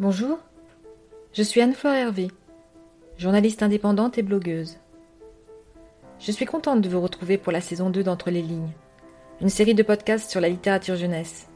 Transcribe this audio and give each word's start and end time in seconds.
Bonjour, 0.00 0.38
je 1.34 1.42
suis 1.42 1.60
Anne-Fleur 1.60 1.92
Hervé, 1.92 2.28
journaliste 3.18 3.62
indépendante 3.62 4.16
et 4.16 4.22
blogueuse. 4.22 4.78
Je 6.18 6.32
suis 6.32 6.46
contente 6.46 6.80
de 6.80 6.88
vous 6.88 7.02
retrouver 7.02 7.36
pour 7.36 7.52
la 7.52 7.60
saison 7.60 7.90
2 7.90 8.02
d'Entre 8.02 8.30
les 8.30 8.40
lignes, 8.40 8.72
une 9.42 9.50
série 9.50 9.74
de 9.74 9.82
podcasts 9.82 10.30
sur 10.30 10.40
la 10.40 10.48
littérature 10.48 10.96
jeunesse. 10.96 11.50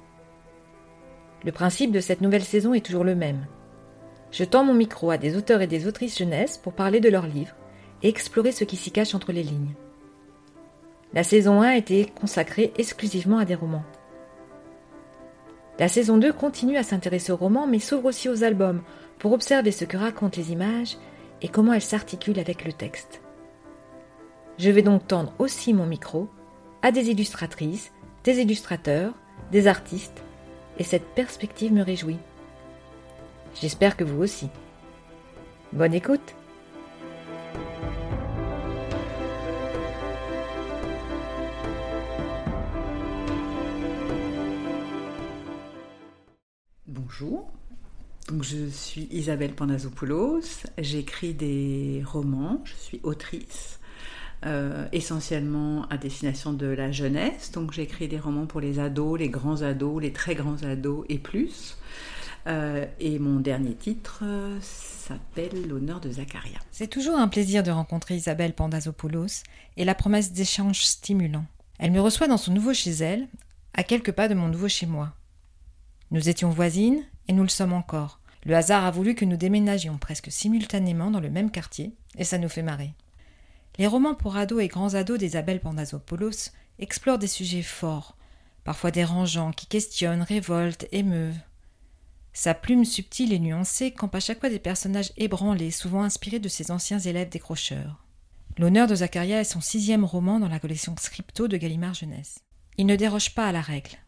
Le 1.42 1.52
principe 1.52 1.90
de 1.90 2.00
cette 2.00 2.20
nouvelle 2.20 2.44
saison 2.44 2.74
est 2.74 2.84
toujours 2.84 3.02
le 3.02 3.14
même. 3.14 3.46
Je 4.30 4.44
tends 4.44 4.62
mon 4.62 4.74
micro 4.74 5.10
à 5.10 5.16
des 5.16 5.38
auteurs 5.38 5.62
et 5.62 5.66
des 5.66 5.86
autrices 5.86 6.18
jeunesse 6.18 6.58
pour 6.58 6.74
parler 6.74 7.00
de 7.00 7.08
leurs 7.08 7.26
livres 7.26 7.56
et 8.02 8.10
explorer 8.10 8.52
ce 8.52 8.64
qui 8.64 8.76
s'y 8.76 8.90
cache 8.90 9.14
entre 9.14 9.32
les 9.32 9.42
lignes. 9.42 9.72
La 11.14 11.24
saison 11.24 11.62
1 11.62 11.66
a 11.66 11.76
été 11.78 12.12
consacrée 12.20 12.74
exclusivement 12.76 13.38
à 13.38 13.46
des 13.46 13.54
romans. 13.54 13.84
La 15.78 15.88
saison 15.88 16.18
2 16.18 16.32
continue 16.32 16.76
à 16.76 16.82
s'intéresser 16.82 17.32
aux 17.32 17.36
romans 17.36 17.66
mais 17.66 17.80
s'ouvre 17.80 18.06
aussi 18.06 18.28
aux 18.28 18.44
albums 18.44 18.82
pour 19.18 19.32
observer 19.32 19.72
ce 19.72 19.84
que 19.84 19.96
racontent 19.96 20.36
les 20.36 20.52
images 20.52 20.96
et 21.42 21.48
comment 21.48 21.72
elles 21.72 21.82
s'articulent 21.82 22.38
avec 22.38 22.64
le 22.64 22.72
texte. 22.72 23.20
Je 24.58 24.70
vais 24.70 24.82
donc 24.82 25.06
tendre 25.08 25.32
aussi 25.38 25.74
mon 25.74 25.86
micro 25.86 26.28
à 26.82 26.92
des 26.92 27.10
illustratrices, 27.10 27.92
des 28.22 28.40
illustrateurs, 28.40 29.12
des 29.50 29.66
artistes, 29.66 30.22
et 30.78 30.84
cette 30.84 31.06
perspective 31.14 31.72
me 31.72 31.82
réjouit. 31.82 32.18
J'espère 33.60 33.96
que 33.96 34.04
vous 34.04 34.22
aussi. 34.22 34.48
Bonne 35.72 35.94
écoute 35.94 36.34
je 48.44 48.68
suis 48.68 49.08
Isabelle 49.10 49.54
Pandazopoulos, 49.54 50.42
j'écris 50.76 51.32
des 51.32 52.02
romans, 52.04 52.60
je 52.64 52.74
suis 52.74 53.00
autrice, 53.02 53.80
euh, 54.44 54.86
essentiellement 54.92 55.86
à 55.88 55.96
destination 55.96 56.52
de 56.52 56.66
la 56.66 56.92
jeunesse, 56.92 57.52
donc 57.52 57.72
j'écris 57.72 58.06
des 58.06 58.18
romans 58.18 58.44
pour 58.44 58.60
les 58.60 58.78
ados, 58.78 59.18
les 59.18 59.30
grands 59.30 59.62
ados, 59.62 60.02
les 60.02 60.12
très 60.12 60.34
grands 60.34 60.62
ados 60.62 61.06
et 61.08 61.18
plus. 61.18 61.78
Euh, 62.46 62.84
et 63.00 63.18
mon 63.18 63.40
dernier 63.40 63.74
titre 63.74 64.20
euh, 64.22 64.58
s'appelle 64.60 65.66
L'honneur 65.66 66.00
de 66.00 66.10
Zacharia. 66.10 66.58
C'est 66.70 66.90
toujours 66.90 67.16
un 67.16 67.28
plaisir 67.28 67.62
de 67.62 67.70
rencontrer 67.70 68.16
Isabelle 68.16 68.52
Pandazopoulos 68.52 69.42
et 69.78 69.86
la 69.86 69.94
promesse 69.94 70.32
d'échanges 70.32 70.84
stimulants. 70.84 71.46
Elle 71.78 71.92
me 71.92 72.00
reçoit 72.02 72.28
dans 72.28 72.36
son 72.36 72.52
nouveau 72.52 72.74
chez 72.74 72.90
elle, 72.90 73.26
à 73.72 73.82
quelques 73.82 74.12
pas 74.12 74.28
de 74.28 74.34
mon 74.34 74.48
nouveau 74.48 74.68
chez 74.68 74.84
moi. 74.84 75.14
Nous 76.10 76.28
étions 76.28 76.50
voisines 76.50 77.02
et 77.28 77.32
nous 77.32 77.42
le 77.42 77.48
sommes 77.48 77.72
encore. 77.72 78.20
Le 78.44 78.54
hasard 78.54 78.84
a 78.84 78.90
voulu 78.90 79.14
que 79.14 79.24
nous 79.24 79.36
déménagions 79.36 79.98
presque 79.98 80.30
simultanément 80.30 81.10
dans 81.10 81.20
le 81.20 81.30
même 81.30 81.50
quartier, 81.50 81.94
et 82.16 82.24
ça 82.24 82.38
nous 82.38 82.48
fait 82.48 82.62
marrer. 82.62 82.94
Les 83.78 83.86
romans 83.86 84.14
pour 84.14 84.36
ados 84.36 84.62
et 84.62 84.68
grands 84.68 84.94
ados 84.94 85.18
d'Isabelle 85.18 85.60
Pandazopoulos 85.60 86.50
explorent 86.78 87.18
des 87.18 87.26
sujets 87.26 87.62
forts, 87.62 88.16
parfois 88.62 88.90
dérangeants, 88.90 89.52
qui 89.52 89.66
questionnent, 89.66 90.22
révoltent, 90.22 90.86
émeuvent. 90.92 91.38
Sa 92.32 92.52
plume 92.52 92.84
subtile 92.84 93.32
et 93.32 93.38
nuancée 93.38 93.92
campe 93.92 94.14
à 94.14 94.20
chaque 94.20 94.40
fois 94.40 94.50
des 94.50 94.58
personnages 94.58 95.12
ébranlés, 95.16 95.70
souvent 95.70 96.02
inspirés 96.02 96.40
de 96.40 96.48
ses 96.48 96.70
anciens 96.70 96.98
élèves 96.98 97.30
décrocheurs. 97.30 98.04
L'honneur 98.58 98.86
de 98.86 98.94
Zacharia 98.96 99.40
est 99.40 99.44
son 99.44 99.60
sixième 99.60 100.04
roman 100.04 100.38
dans 100.38 100.48
la 100.48 100.60
collection 100.60 100.94
Scripto 100.98 101.48
de 101.48 101.56
Gallimard 101.56 101.94
Jeunesse. 101.94 102.40
Il 102.76 102.86
ne 102.86 102.96
déroge 102.96 103.34
pas 103.34 103.48
à 103.48 103.52
la 103.52 103.60
règle 103.60 103.98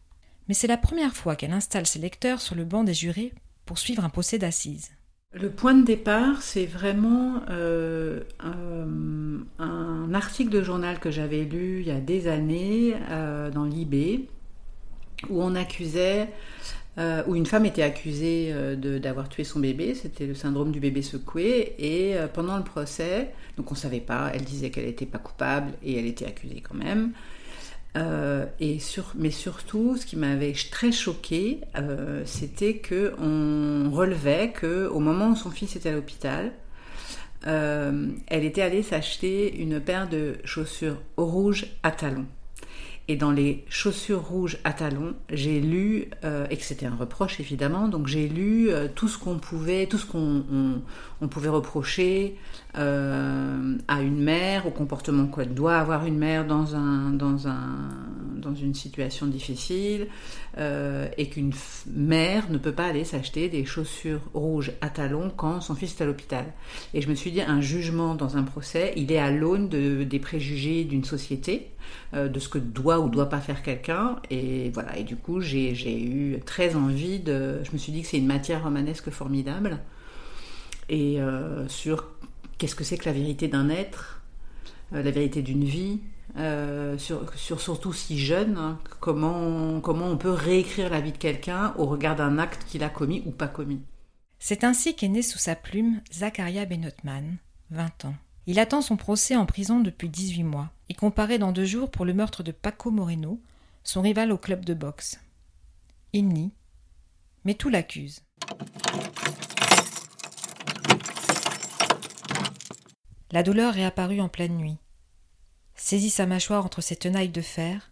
mais 0.47 0.53
c'est 0.53 0.67
la 0.67 0.77
première 0.77 1.15
fois 1.15 1.35
qu'elle 1.35 1.53
installe 1.53 1.85
ses 1.85 1.99
lecteurs 1.99 2.41
sur 2.41 2.55
le 2.55 2.65
banc 2.65 2.83
des 2.83 2.93
jurés 2.93 3.33
pour 3.67 3.77
suivre 3.77 4.03
un 4.03 4.09
procès 4.09 4.39
d'assises. 4.39 4.89
Le 5.33 5.51
point 5.51 5.75
de 5.75 5.83
départ, 5.83 6.41
c'est 6.41 6.65
vraiment 6.65 7.41
euh, 7.49 8.21
un, 8.39 10.13
article 10.13 10.49
de 10.49 10.63
journal 10.63 10.99
que 10.99 11.11
j'avais 11.11 11.43
lu 11.43 11.81
il 11.81 11.87
y 11.87 11.91
a 11.91 11.99
des 11.99 12.27
années 12.27 12.95
euh, 13.11 13.51
dans 13.51 13.65
l'IB, 13.65 14.29
où 15.29 15.43
on 15.43 15.53
accusait, 15.53 16.29
euh, 16.97 17.21
où 17.27 17.35
une 17.35 17.45
femme 17.45 17.65
était 17.65 17.83
accusée 17.83 18.51
d'avoir 18.77 19.29
tué 19.29 19.43
son 19.43 19.59
bébé, 19.59 19.93
c'était 19.93 20.25
le 20.25 20.33
syndrome 20.33 20.71
du 20.71 20.79
bébé 20.79 21.01
secoué, 21.03 21.75
et 21.77 22.15
pendant 22.33 22.57
le 22.57 22.63
procès, 22.63 23.33
donc 23.57 23.69
on 23.69 23.75
ne 23.75 23.79
savait 23.79 23.99
pas, 23.99 24.31
elle 24.33 24.43
disait 24.43 24.71
qu'elle 24.71 24.85
n'était 24.85 25.05
pas 25.05 25.19
coupable 25.19 25.73
et 25.83 25.99
elle 25.99 26.07
était 26.07 26.25
accusée 26.25 26.61
quand 26.61 26.75
même. 26.75 27.11
Euh, 27.95 28.45
et 28.59 28.79
sur, 28.79 29.13
mais 29.15 29.31
surtout, 29.31 29.97
ce 29.97 30.05
qui 30.05 30.17
m'avait 30.17 30.53
très 30.71 30.91
choqué, 30.91 31.61
euh, 31.77 32.21
c'était 32.25 32.77
que 32.77 33.13
on 33.19 33.89
relevait 33.91 34.51
que 34.51 34.87
au 34.87 34.99
moment 34.99 35.29
où 35.29 35.35
son 35.35 35.49
fils 35.49 35.75
était 35.75 35.89
à 35.89 35.93
l'hôpital, 35.93 36.51
euh, 37.47 38.07
elle 38.27 38.43
était 38.43 38.61
allée 38.61 38.83
s'acheter 38.83 39.57
une 39.57 39.79
paire 39.79 40.09
de 40.09 40.35
chaussures 40.43 40.97
rouges 41.17 41.67
à 41.83 41.91
talons. 41.91 42.27
Et 43.07 43.15
dans 43.15 43.31
les 43.31 43.63
chaussures 43.69 44.21
rouges 44.21 44.57
à 44.65 44.73
talons, 44.73 45.15
j'ai 45.31 45.61
lu, 45.61 46.09
et 46.49 46.57
que 46.57 46.63
c'était 46.63 46.87
un 46.87 46.95
reproche 46.95 47.39
évidemment, 47.39 47.87
donc 47.87 48.07
j'ai 48.07 48.27
lu 48.27 48.69
tout 48.95 49.07
ce 49.07 49.17
qu'on 49.17 49.39
pouvait, 49.39 49.85
tout 49.85 49.97
ce 49.97 50.05
qu'on 50.05 50.43
on 51.21 51.27
pouvait 51.29 51.47
reprocher 51.47 52.35
euh, 52.77 53.75
à 53.87 54.01
une 54.01 54.21
mère, 54.21 54.67
au 54.67 54.71
comportement 54.71 55.25
qu'elle 55.25 55.55
doit 55.55 55.77
avoir 55.77 56.05
une 56.05 56.17
mère 56.17 56.45
dans, 56.45 56.75
un, 56.75 57.09
dans, 57.09 57.47
un, 57.47 57.89
dans 58.35 58.53
une 58.53 58.75
situation 58.75 59.25
difficile, 59.25 60.07
euh, 60.59 61.07
et 61.17 61.27
qu'une 61.27 61.53
mère 61.91 62.51
ne 62.51 62.59
peut 62.59 62.71
pas 62.71 62.85
aller 62.85 63.03
s'acheter 63.03 63.49
des 63.49 63.65
chaussures 63.65 64.21
rouges 64.35 64.73
à 64.81 64.89
talons 64.89 65.31
quand 65.35 65.59
son 65.61 65.73
fils 65.73 65.95
est 65.99 66.03
à 66.03 66.05
l'hôpital. 66.05 66.45
Et 66.93 67.01
je 67.01 67.09
me 67.09 67.15
suis 67.15 67.31
dit, 67.31 67.41
un 67.41 67.61
jugement 67.61 68.13
dans 68.13 68.37
un 68.37 68.43
procès, 68.43 68.93
il 68.95 69.11
est 69.11 69.17
à 69.17 69.31
l'aune 69.31 69.69
de, 69.69 70.03
des 70.03 70.19
préjugés 70.19 70.83
d'une 70.83 71.03
société, 71.03 71.71
euh, 72.13 72.27
de 72.27 72.39
ce 72.39 72.47
que 72.47 72.59
doit 72.59 72.99
ou 72.99 73.09
doit 73.09 73.29
pas 73.29 73.39
faire 73.39 73.63
quelqu'un, 73.63 74.17
et 74.29 74.69
voilà. 74.69 74.97
Et 74.99 75.03
du 75.03 75.15
coup, 75.15 75.41
j'ai 75.41 75.99
eu 75.99 76.39
très 76.45 76.75
envie 76.75 77.19
de. 77.19 77.63
Je 77.63 77.71
me 77.71 77.77
suis 77.77 77.91
dit 77.91 78.03
que 78.03 78.07
c'est 78.07 78.19
une 78.19 78.27
matière 78.27 78.63
romanesque 78.63 79.09
formidable 79.09 79.79
et 80.89 81.19
sur 81.67 82.05
qu'est-ce 82.57 82.75
que 82.75 82.83
c'est 82.83 82.97
que 82.97 83.05
la 83.05 83.13
vérité 83.13 83.47
d'un 83.47 83.69
être, 83.69 84.21
euh, 84.93 85.03
la 85.03 85.11
vérité 85.11 85.41
d'une 85.41 85.63
vie, 85.63 85.99
euh, 86.37 86.97
sur, 86.97 87.33
sur, 87.35 87.61
surtout 87.61 87.93
si 87.93 88.19
jeune, 88.19 88.57
hein, 88.57 88.79
comment, 88.99 89.79
comment 89.79 90.07
on 90.07 90.17
peut 90.17 90.29
réécrire 90.31 90.89
la 90.89 91.01
vie 91.01 91.11
de 91.11 91.17
quelqu'un 91.17 91.73
au 91.77 91.85
regard 91.85 92.15
d'un 92.15 92.37
acte 92.37 92.65
qu'il 92.67 92.83
a 92.83 92.89
commis 92.89 93.23
ou 93.25 93.31
pas 93.31 93.47
commis. 93.47 93.81
C'est 94.39 94.63
ainsi 94.63 94.95
qu'est 94.95 95.07
né 95.07 95.21
sous 95.21 95.39
sa 95.39 95.55
plume 95.55 96.01
Zacharia 96.13 96.65
Benotman, 96.65 97.37
20 97.71 98.05
ans. 98.05 98.15
Il 98.45 98.59
attend 98.59 98.81
son 98.81 98.97
procès 98.97 99.35
en 99.35 99.45
prison 99.45 99.79
depuis 99.79 100.09
18 100.09 100.43
mois. 100.43 100.69
Il 100.89 100.95
comparaît 100.95 101.39
dans 101.39 101.51
deux 101.51 101.65
jours 101.65 101.89
pour 101.89 102.05
le 102.05 102.13
meurtre 102.13 102.43
de 102.43 102.51
Paco 102.51 102.91
Moreno, 102.91 103.41
son 103.83 104.01
rival 104.01 104.31
au 104.31 104.37
club 104.37 104.63
de 104.63 104.73
boxe. 104.73 105.19
Il 106.13 106.27
nie, 106.27 106.51
mais 107.45 107.55
tout 107.55 107.69
l'accuse. 107.69 108.21
La 113.31 113.43
douleur 113.43 113.73
réapparut 113.73 114.21
en 114.21 114.29
pleine 114.29 114.55
nuit, 114.55 114.77
saisit 115.75 116.09
sa 116.09 116.25
mâchoire 116.25 116.65
entre 116.65 116.79
ses 116.81 116.95
tenailles 116.95 117.29
de 117.29 117.41
fer, 117.41 117.91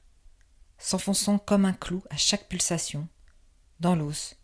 s'enfonçant 0.77 1.39
comme 1.39 1.65
un 1.65 1.73
clou 1.73 2.03
à 2.09 2.15
chaque 2.15 2.47
pulsation, 2.47 3.09
dans 3.81 3.95
l'os, 3.95 4.37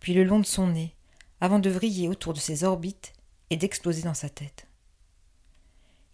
puis 0.00 0.12
le 0.12 0.22
long 0.22 0.40
de 0.40 0.46
son 0.46 0.66
nez, 0.66 0.94
avant 1.40 1.58
de 1.58 1.70
vriller 1.70 2.08
autour 2.08 2.34
de 2.34 2.38
ses 2.38 2.62
orbites 2.62 3.14
et 3.48 3.56
d'exploser 3.56 4.02
dans 4.02 4.14
sa 4.14 4.28
tête. 4.28 4.66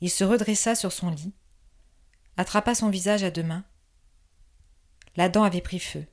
Il 0.00 0.10
se 0.10 0.22
redressa 0.22 0.76
sur 0.76 0.92
son 0.92 1.10
lit, 1.10 1.34
attrapa 2.36 2.76
son 2.76 2.88
visage 2.88 3.24
à 3.24 3.32
deux 3.32 3.42
mains. 3.42 3.64
La 5.16 5.28
dent 5.28 5.42
avait 5.42 5.60
pris 5.60 5.80
feu. 5.80 6.06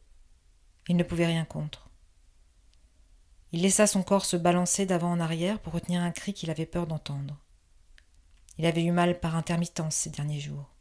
Il 0.87 0.97
ne 0.97 1.03
pouvait 1.03 1.27
rien 1.27 1.45
contre. 1.45 1.89
Il 3.51 3.61
laissa 3.61 3.85
son 3.85 4.01
corps 4.01 4.25
se 4.25 4.37
balancer 4.37 4.85
d'avant 4.87 5.11
en 5.11 5.19
arrière 5.19 5.59
pour 5.59 5.73
retenir 5.73 6.01
un 6.01 6.11
cri 6.11 6.33
qu'il 6.33 6.49
avait 6.49 6.65
peur 6.65 6.87
d'entendre. 6.87 7.39
Il 8.57 8.65
avait 8.65 8.83
eu 8.83 8.91
mal 8.91 9.19
par 9.19 9.35
intermittence 9.35 9.95
ces 9.95 10.09
derniers 10.09 10.39
jours. 10.39 10.73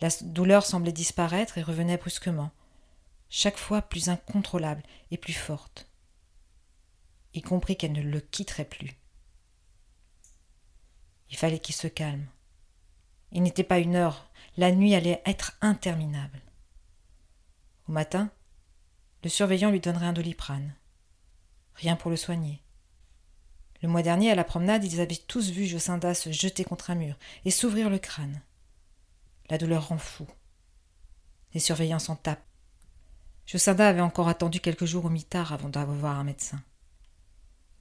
La 0.00 0.08
douleur 0.22 0.64
semblait 0.66 0.92
disparaître 0.92 1.58
et 1.58 1.62
revenait 1.62 1.96
brusquement, 1.96 2.50
chaque 3.28 3.56
fois 3.56 3.82
plus 3.82 4.08
incontrôlable 4.08 4.82
et 5.10 5.18
plus 5.18 5.32
forte. 5.32 5.88
Il 7.32 7.42
comprit 7.42 7.76
qu'elle 7.76 7.92
ne 7.92 8.02
le 8.02 8.20
quitterait 8.20 8.64
plus. 8.64 8.92
Il 11.30 11.36
fallait 11.36 11.58
qu'il 11.58 11.74
se 11.74 11.88
calme. 11.88 12.26
Il 13.32 13.42
n'était 13.42 13.64
pas 13.64 13.80
une 13.80 13.96
heure, 13.96 14.30
la 14.56 14.70
nuit 14.70 14.94
allait 14.94 15.22
être 15.26 15.56
interminable. 15.60 16.40
Au 17.88 17.92
matin, 17.92 18.30
le 19.24 19.28
surveillant 19.28 19.70
lui 19.70 19.80
donnerait 19.80 20.06
un 20.06 20.12
doliprane. 20.12 20.74
Rien 21.74 21.96
pour 21.96 22.10
le 22.10 22.16
soigner. 22.16 22.63
Le 23.84 23.90
mois 23.90 24.02
dernier, 24.02 24.30
à 24.30 24.34
la 24.34 24.44
promenade, 24.44 24.82
ils 24.82 25.02
avaient 25.02 25.14
tous 25.14 25.50
vu 25.50 25.66
Jocinda 25.66 26.14
se 26.14 26.32
jeter 26.32 26.64
contre 26.64 26.88
un 26.88 26.94
mur 26.94 27.18
et 27.44 27.50
s'ouvrir 27.50 27.90
le 27.90 27.98
crâne. 27.98 28.40
La 29.50 29.58
douleur 29.58 29.88
rend 29.88 29.98
fou. 29.98 30.26
Les 31.52 31.60
surveillants 31.60 31.98
s'en 31.98 32.16
tapent. 32.16 32.46
Josada 33.44 33.86
avait 33.86 34.00
encore 34.00 34.28
attendu 34.28 34.58
quelques 34.58 34.86
jours 34.86 35.04
au 35.04 35.10
mitard 35.10 35.52
avant 35.52 35.68
d'avoir 35.68 36.18
un 36.18 36.24
médecin. 36.24 36.62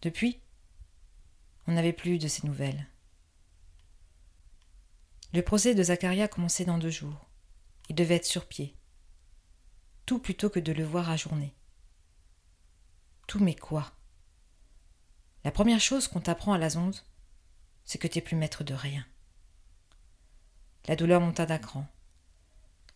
Depuis, 0.02 0.42
on 1.68 1.72
n'avait 1.72 1.94
plus 1.94 2.18
de 2.20 2.28
ses 2.28 2.46
nouvelles. 2.46 2.86
Le 5.32 5.42
procès 5.42 5.74
de 5.74 5.84
Zacharia 5.84 6.28
commençait 6.28 6.66
dans 6.66 6.80
deux 6.80 6.90
jours. 6.90 7.30
Il 7.88 7.96
devait 7.96 8.16
être 8.16 8.26
sur 8.26 8.46
pied. 8.46 8.76
Tout 10.06 10.20
plutôt 10.20 10.50
que 10.50 10.60
de 10.60 10.74
le 10.74 10.84
voir 10.84 11.10
à. 11.10 11.16
Tout 13.26 13.40
mais 13.40 13.56
quoi 13.56 13.94
La 15.44 15.52
première 15.52 15.82
chose 15.82 16.08
qu'on 16.08 16.22
t'apprend 16.22 16.54
à 16.54 16.58
la 16.58 16.70
zonde, 16.70 16.96
c'est 17.86 17.98
que 17.98 18.08
t'es 18.08 18.22
plus 18.22 18.36
maître 18.36 18.64
de 18.64 18.74
rien. 18.74 19.06
La 20.88 20.96
douleur 20.96 21.22
monta 21.22 21.46
d'un 21.46 21.58
cran. 21.58 21.86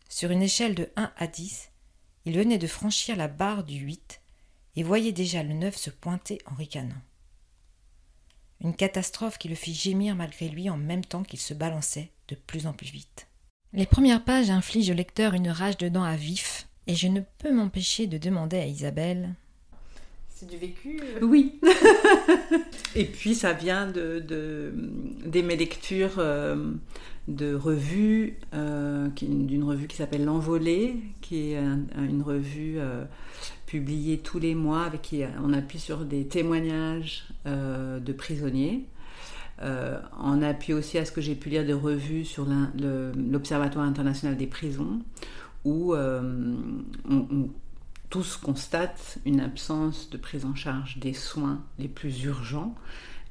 Sur 0.09 0.31
une 0.31 0.41
échelle 0.41 0.75
de 0.75 0.89
1 0.95 1.11
à 1.17 1.27
10, 1.27 1.71
il 2.25 2.37
venait 2.37 2.57
de 2.57 2.67
franchir 2.67 3.15
la 3.15 3.27
barre 3.27 3.63
du 3.63 3.77
8 3.77 4.21
et 4.75 4.83
voyait 4.83 5.11
déjà 5.11 5.43
le 5.43 5.53
9 5.53 5.75
se 5.75 5.89
pointer 5.89 6.39
en 6.45 6.55
ricanant. 6.55 7.01
Une 8.61 8.75
catastrophe 8.75 9.37
qui 9.37 9.49
le 9.49 9.55
fit 9.55 9.73
gémir 9.73 10.15
malgré 10.15 10.49
lui 10.49 10.69
en 10.69 10.77
même 10.77 11.05
temps 11.05 11.23
qu'il 11.23 11.39
se 11.39 11.53
balançait 11.53 12.11
de 12.27 12.35
plus 12.35 12.67
en 12.67 12.73
plus 12.73 12.91
vite. 12.91 13.27
Les 13.73 13.85
premières 13.85 14.23
pages 14.23 14.49
infligent 14.49 14.91
au 14.91 14.95
lecteur 14.95 15.33
une 15.33 15.49
rage 15.49 15.77
de 15.77 15.89
dents 15.89 16.03
à 16.03 16.15
vif, 16.15 16.67
et 16.87 16.95
je 16.95 17.07
ne 17.07 17.21
peux 17.37 17.53
m'empêcher 17.53 18.07
de 18.07 18.17
demander 18.17 18.57
à 18.57 18.65
Isabelle. 18.65 19.35
C'est 20.39 20.47
du 20.47 20.57
vécu 20.57 20.99
euh 21.01 21.25
Oui. 21.25 21.59
et 22.95 23.05
puis 23.05 23.33
ça 23.33 23.53
vient 23.53 23.87
de, 23.87 24.19
de, 24.19 24.71
de 25.25 25.41
mes 25.41 25.55
lectures 25.55 26.19
euh, 26.19 26.73
de 27.27 27.55
revues, 27.55 28.37
euh, 28.53 29.07
d'une 29.19 29.63
revue 29.63 29.87
qui 29.87 29.95
s'appelle 29.95 30.25
L'Envolée, 30.25 30.95
qui 31.21 31.53
est 31.53 31.57
une 31.57 32.21
revue 32.21 32.77
publiée 33.65 34.19
tous 34.19 34.37
les 34.37 34.53
mois 34.53 34.83
avec 34.83 35.01
qui 35.01 35.23
on 35.43 35.53
appuie 35.53 35.79
sur 35.79 36.05
des 36.05 36.27
témoignages 36.27 37.27
de 37.45 38.13
prisonniers. 38.13 38.85
Euh, 39.63 39.99
en 40.15 40.43
appui 40.43 40.73
aussi 40.73 40.99
à 40.99 41.05
ce 41.05 41.11
que 41.11 41.19
j'ai 41.19 41.33
pu 41.33 41.49
lire 41.49 41.65
de 41.65 41.73
revues 41.73 42.25
sur 42.25 42.45
l'Observatoire 42.45 43.85
international 43.85 44.37
des 44.37 44.45
prisons, 44.45 44.99
où 45.65 45.95
euh, 45.95 46.53
on, 47.09 47.49
tous 48.09 48.37
constatent 48.37 49.19
une 49.25 49.39
absence 49.39 50.09
de 50.09 50.17
prise 50.17 50.45
en 50.45 50.55
charge 50.55 50.97
des 50.97 51.13
soins 51.13 51.63
les 51.77 51.87
plus 51.87 52.23
urgents. 52.23 52.75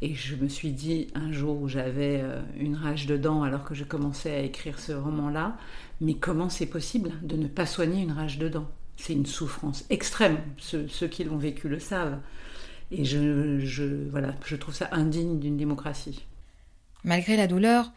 Et 0.02 0.14
je 0.14 0.36
me 0.36 0.48
suis 0.48 0.72
dit 0.72 1.08
un 1.14 1.32
jour 1.32 1.60
où 1.60 1.68
j'avais 1.68 2.20
euh, 2.22 2.42
une 2.58 2.76
rage 2.76 3.06
de 3.06 3.16
dents 3.16 3.42
alors 3.42 3.64
que 3.64 3.74
je 3.74 3.84
commençais 3.84 4.30
à 4.30 4.40
écrire 4.40 4.78
ce 4.78 4.92
roman-là, 4.92 5.56
mais 6.02 6.14
comment 6.14 6.50
c'est 6.50 6.66
possible 6.66 7.12
de 7.22 7.36
ne 7.36 7.48
pas 7.48 7.64
soigner 7.64 8.02
une 8.02 8.12
rage 8.12 8.38
de 8.38 8.48
dents? 8.48 8.68
C'est 8.98 9.14
une 9.14 9.26
souffrance 9.26 9.84
extrême, 9.88 10.38
ceux, 10.58 10.86
ceux 10.88 11.08
qui 11.08 11.24
l'ont 11.24 11.38
vécu 11.38 11.68
le 11.68 11.78
savent. 11.78 12.18
Et 12.90 13.04
je, 13.04 13.58
je, 13.60 14.08
voilà, 14.10 14.34
je 14.44 14.56
trouve 14.56 14.74
ça 14.74 14.88
indigne 14.92 15.38
d'une 15.40 15.56
démocratie. 15.56 16.26
Malgré 17.02 17.36
la 17.36 17.46
douleur, 17.46 17.90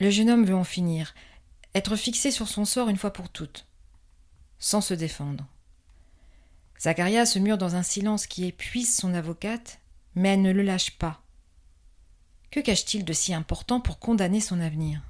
le 0.00 0.08
jeune 0.08 0.30
homme 0.30 0.44
veut 0.46 0.54
en 0.54 0.64
finir, 0.64 1.14
être 1.74 1.96
fixé 1.96 2.30
sur 2.30 2.48
son 2.48 2.64
sort 2.64 2.88
une 2.88 2.96
fois 2.96 3.12
pour 3.12 3.28
toutes, 3.28 3.66
sans 4.58 4.80
se 4.80 4.94
défendre. 4.94 5.46
Zacharia 6.80 7.26
se 7.26 7.38
mure 7.38 7.58
dans 7.58 7.76
un 7.76 7.82
silence 7.82 8.26
qui 8.26 8.46
épuise 8.46 8.96
son 8.96 9.12
avocate, 9.12 9.80
mais 10.14 10.30
elle 10.30 10.42
ne 10.42 10.50
le 10.50 10.62
lâche 10.62 10.92
pas. 10.92 11.22
Que 12.50 12.60
cache-t-il 12.60 13.04
de 13.04 13.12
si 13.12 13.34
important 13.34 13.80
pour 13.80 13.98
condamner 13.98 14.40
son 14.40 14.60
avenir? 14.60 15.02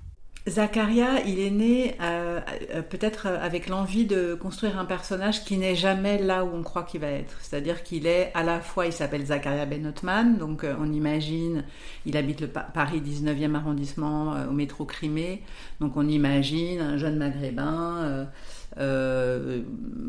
Zacharia, 0.48 1.20
il 1.26 1.38
est 1.38 1.50
né 1.50 1.96
euh, 2.00 2.40
euh, 2.74 2.80
peut-être 2.80 3.26
avec 3.26 3.68
l'envie 3.68 4.06
de 4.06 4.34
construire 4.34 4.78
un 4.78 4.86
personnage 4.86 5.44
qui 5.44 5.58
n'est 5.58 5.74
jamais 5.74 6.22
là 6.22 6.44
où 6.44 6.50
on 6.54 6.62
croit 6.62 6.84
qu'il 6.84 7.00
va 7.00 7.08
être. 7.08 7.36
C'est-à-dire 7.42 7.82
qu'il 7.82 8.06
est 8.06 8.30
à 8.32 8.42
la 8.42 8.60
fois, 8.60 8.86
il 8.86 8.92
s'appelle 8.92 9.26
Zacharia 9.26 9.66
Benotman, 9.66 10.38
donc 10.38 10.64
euh, 10.64 10.74
on 10.80 10.90
imagine, 10.90 11.64
il 12.06 12.16
habite 12.16 12.40
le 12.40 12.48
Paris 12.48 13.02
19e 13.04 13.54
arrondissement 13.54 14.34
au 14.48 14.52
métro 14.52 14.86
Crimée, 14.86 15.42
donc 15.78 15.98
on 15.98 16.08
imagine 16.08 16.80
un 16.80 16.96
jeune 16.96 17.18
maghrébin. 17.18 18.26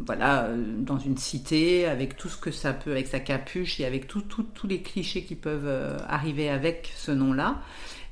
voilà, 0.06 0.50
dans 0.78 0.98
une 0.98 1.18
cité, 1.18 1.86
avec 1.88 2.16
tout 2.16 2.30
ce 2.30 2.38
que 2.38 2.52
ça 2.52 2.72
peut, 2.72 2.92
avec 2.92 3.08
sa 3.08 3.20
capuche 3.20 3.82
et 3.82 3.86
avec 3.86 4.08
tous 4.08 4.24
les 4.68 4.82
clichés 4.82 5.24
qui 5.24 5.36
peuvent 5.36 5.98
arriver 6.08 6.50
avec 6.50 6.90
ce 6.96 7.12
nom-là. 7.12 7.60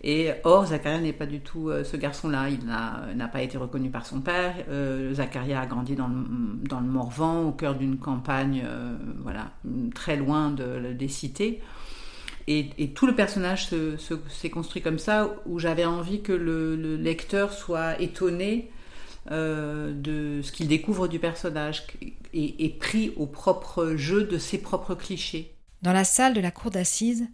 Et 0.01 0.31
or, 0.45 0.67
Zacharia 0.67 0.99
n'est 0.99 1.13
pas 1.13 1.25
du 1.25 1.41
tout 1.41 1.69
euh, 1.69 1.83
ce 1.83 1.97
garçon-là. 1.97 2.49
Il 2.49 2.65
n'a 2.65 3.27
pas 3.27 3.41
été 3.41 3.57
reconnu 3.57 3.89
par 3.89 4.05
son 4.05 4.21
père. 4.21 4.55
Euh, 4.69 5.13
Zacharia 5.13 5.59
a 5.59 5.65
grandi 5.65 5.95
dans 5.95 6.07
le, 6.07 6.25
dans 6.67 6.79
le 6.79 6.87
Morvan, 6.87 7.43
au 7.43 7.51
cœur 7.51 7.75
d'une 7.75 7.97
campagne, 7.97 8.63
euh, 8.65 8.95
voilà, 9.21 9.51
très 9.93 10.15
loin 10.15 10.51
de, 10.51 10.93
des 10.93 11.09
cités. 11.09 11.61
Et, 12.47 12.93
tout 12.95 13.05
le 13.05 13.13
personnage 13.13 13.69
s'est 13.69 14.49
construit 14.49 14.81
comme 14.81 14.97
ça, 14.97 15.35
où 15.45 15.59
j'avais 15.59 15.85
envie 15.85 16.23
que 16.23 16.33
le, 16.33 16.95
lecteur 16.95 17.53
soit 17.53 18.01
étonné 18.01 18.71
de 19.29 20.41
ce 20.41 20.51
qu'il 20.51 20.67
découvre 20.67 21.07
du 21.07 21.19
personnage 21.19 21.85
et, 22.33 22.65
et 22.65 22.69
pris 22.69 23.13
au 23.17 23.27
propre 23.27 23.93
jeu 23.95 24.23
de 24.23 24.39
ses 24.39 24.57
propres 24.57 24.95
clichés. 24.95 25.53
Dans 25.83 25.93
la 25.93 26.03
salle 26.03 26.33
de 26.33 26.41
la 26.41 26.49
cour 26.49 26.71
d'assises, 26.71 27.27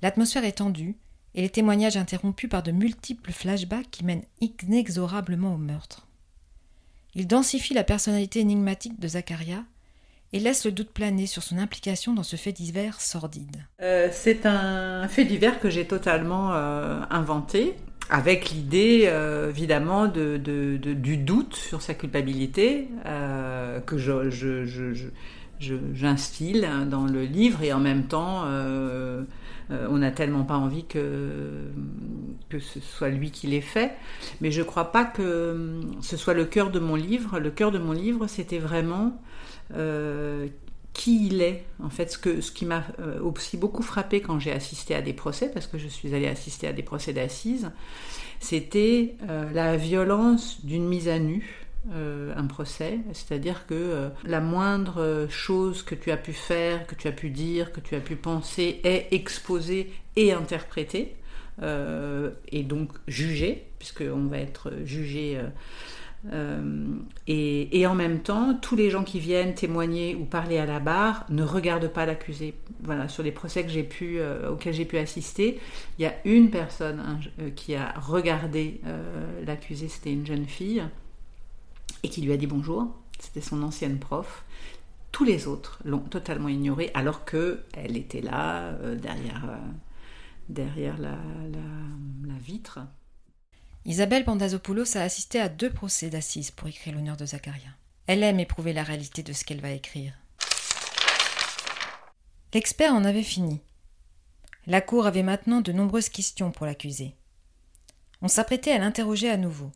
l'atmosphère 0.00 0.44
est 0.44 0.58
tendue 0.58 0.94
et 1.34 1.42
les 1.42 1.50
témoignages 1.50 1.96
interrompus 1.96 2.50
par 2.50 2.62
de 2.62 2.72
multiples 2.72 3.32
flashbacks 3.32 3.90
qui 3.90 4.04
mènent 4.04 4.24
inexorablement 4.40 5.54
au 5.54 5.58
meurtre. 5.58 6.06
Il 7.14 7.26
densifie 7.26 7.74
la 7.74 7.84
personnalité 7.84 8.40
énigmatique 8.40 8.98
de 8.98 9.08
Zacharia 9.08 9.64
et 10.32 10.40
laisse 10.40 10.64
le 10.64 10.72
doute 10.72 10.90
planer 10.90 11.26
sur 11.26 11.42
son 11.42 11.58
implication 11.58 12.14
dans 12.14 12.22
ce 12.22 12.36
fait 12.36 12.52
divers 12.52 13.00
sordide. 13.00 13.64
Euh, 13.82 14.08
c'est 14.10 14.46
un 14.46 15.06
fait 15.08 15.24
divers 15.24 15.60
que 15.60 15.68
j'ai 15.68 15.86
totalement 15.86 16.54
euh, 16.54 17.00
inventé, 17.10 17.74
avec 18.08 18.50
l'idée 18.50 19.04
euh, 19.06 19.50
évidemment 19.50 20.06
de, 20.06 20.38
du 20.38 21.16
doute 21.18 21.54
sur 21.54 21.82
sa 21.82 21.94
culpabilité 21.94 22.88
que 23.86 23.98
je, 23.98 24.30
je, 24.30 25.06
j'instille 25.94 26.68
dans 26.90 27.06
le 27.06 27.24
livre 27.24 27.62
et 27.62 27.72
en 27.72 27.80
même 27.80 28.04
temps 28.04 28.44
euh, 29.72 29.86
on 29.90 29.98
n'a 29.98 30.10
tellement 30.10 30.44
pas 30.44 30.56
envie 30.56 30.84
que, 30.84 31.68
ce 32.50 32.80
soit 32.80 33.08
lui 33.08 33.30
qui 33.30 33.46
l'ait 33.46 33.60
fait. 33.60 33.92
Mais 34.40 34.50
je 34.50 34.60
ne 34.60 34.66
crois 34.66 34.92
pas 34.92 35.04
que 35.04 35.52
hum, 35.52 35.96
ce 36.00 36.16
soit 36.16 36.34
le 36.34 36.44
cœur 36.44 36.70
de 36.70 36.78
mon 36.78 36.94
livre. 36.94 37.38
Le 37.38 37.50
cœur 37.50 37.70
de 37.70 37.78
mon 37.78 37.92
livre, 37.92 38.26
c'était 38.26 38.58
vraiment 38.58 39.20
euh, 39.74 40.48
qui 40.92 41.26
il 41.26 41.40
est. 41.40 41.64
En 41.82 41.90
fait, 41.90 42.10
ce, 42.10 42.18
que, 42.18 42.40
ce 42.40 42.52
qui 42.52 42.66
m'a 42.66 42.84
euh, 43.00 43.20
aussi 43.20 43.56
beaucoup 43.56 43.82
frappé 43.82 44.20
quand 44.20 44.38
j'ai 44.38 44.52
assisté 44.52 44.94
à 44.94 45.00
des 45.00 45.12
procès, 45.12 45.50
parce 45.50 45.66
que 45.66 45.78
je 45.78 45.88
suis 45.88 46.14
allée 46.14 46.28
assister 46.28 46.66
à 46.66 46.72
des 46.72 46.82
procès 46.82 47.12
d'assises, 47.12 47.70
c'était 48.40 49.14
la 49.54 49.76
violence 49.76 50.64
d'une 50.64 50.84
mise 50.84 51.08
à 51.08 51.20
nu 51.20 51.61
euh, 51.90 52.32
un 52.36 52.46
procès, 52.46 53.00
c'est-à-dire 53.12 53.66
que 53.66 53.74
euh, 53.74 54.08
la 54.22 54.40
moindre 54.40 55.26
chose 55.28 55.82
que 55.82 55.96
tu 55.96 56.12
as 56.12 56.16
pu 56.16 56.32
faire, 56.32 56.86
que 56.86 56.94
tu 56.94 57.08
as 57.08 57.12
pu 57.12 57.28
dire, 57.28 57.72
que 57.72 57.80
tu 57.80 57.96
as 57.96 58.00
pu 58.00 58.14
penser 58.14 58.80
est 58.84 59.08
exposée 59.10 59.90
et 60.14 60.30
interprétée, 60.32 61.16
euh, 61.60 62.30
et 62.52 62.62
donc 62.62 62.90
jugée, 63.08 63.66
puisqu'on 63.80 64.26
va 64.26 64.38
être 64.38 64.70
jugé. 64.84 65.40
Et, 67.26 67.84
en 67.84 67.96
même 67.96 68.20
temps, 68.20 68.54
tous 68.62 68.76
les 68.76 68.88
gens 68.88 69.02
qui 69.02 69.18
viennent 69.18 69.56
témoigner 69.56 70.14
ou 70.14 70.24
parler 70.24 70.58
à 70.58 70.66
la 70.66 70.78
barre 70.78 71.26
ne 71.30 71.42
regardent 71.42 71.92
pas 71.92 72.06
l'accusé. 72.06 72.54
Voilà, 72.84 73.08
sur 73.08 73.24
les 73.24 73.32
procès 73.32 73.64
que 73.64 73.70
j'ai 73.70 73.82
pu, 73.82 74.20
auxquels 74.48 74.74
j'ai 74.74 74.84
pu 74.84 74.98
assister, 74.98 75.58
il 75.98 76.02
y 76.02 76.06
a 76.06 76.14
une 76.24 76.50
personne 76.50 77.18
qui 77.56 77.74
a 77.74 77.92
regardé 77.98 78.80
l'accusé, 79.44 79.88
c'était 79.88 80.12
une 80.12 80.24
jeune 80.24 80.46
fille, 80.46 80.84
et 82.02 82.08
qui 82.08 82.22
lui 82.22 82.32
a 82.32 82.36
dit 82.36 82.46
bonjour. 82.46 82.94
C'était 83.18 83.40
son 83.40 83.62
ancienne 83.62 83.98
prof. 83.98 84.44
Tous 85.12 85.24
les 85.24 85.46
autres 85.46 85.78
l'ont 85.84 86.00
totalement 86.00 86.48
ignorée 86.48 86.90
alors 86.94 87.24
qu'elle 87.24 87.96
était 87.96 88.22
là, 88.22 88.70
euh, 88.82 88.96
derrière, 88.96 89.44
euh, 89.48 89.58
derrière 90.48 90.98
la, 90.98 91.18
la, 91.52 92.38
vitre. 92.38 92.80
Isabelle 93.84 94.24
Pandazopoulos 94.24 94.96
a 94.96 95.02
assisté 95.02 95.38
à 95.40 95.48
deux 95.48 95.70
procès 95.70 96.08
d'assises 96.08 96.50
pour 96.50 96.68
écrire 96.68 96.94
l'honneur 96.94 97.16
de 97.16 97.26
Zacharia. 97.26 97.68
Elle 98.06 98.22
aime 98.22 98.40
éprouver 98.40 98.72
la 98.72 98.82
réalité 98.82 99.22
de 99.22 99.32
ce 99.32 99.44
qu'elle 99.44 99.60
va 99.60 99.70
écrire. 99.70 100.14
L'expert 102.54 102.92
en 102.92 103.04
avait 103.04 103.22
fini. 103.22 103.60
La 104.66 104.80
cour 104.80 105.06
avait 105.06 105.22
maintenant 105.22 105.60
de 105.60 105.72
nombreuses 105.72 106.08
questions 106.08 106.50
pour 106.50 106.66
l'accusé. 106.66 107.14
On 108.20 108.28
s'apprêtait 108.28 108.72
à 108.72 108.78
l'interroger 108.78 109.28
à 109.28 109.36
nouveau. 109.36 109.72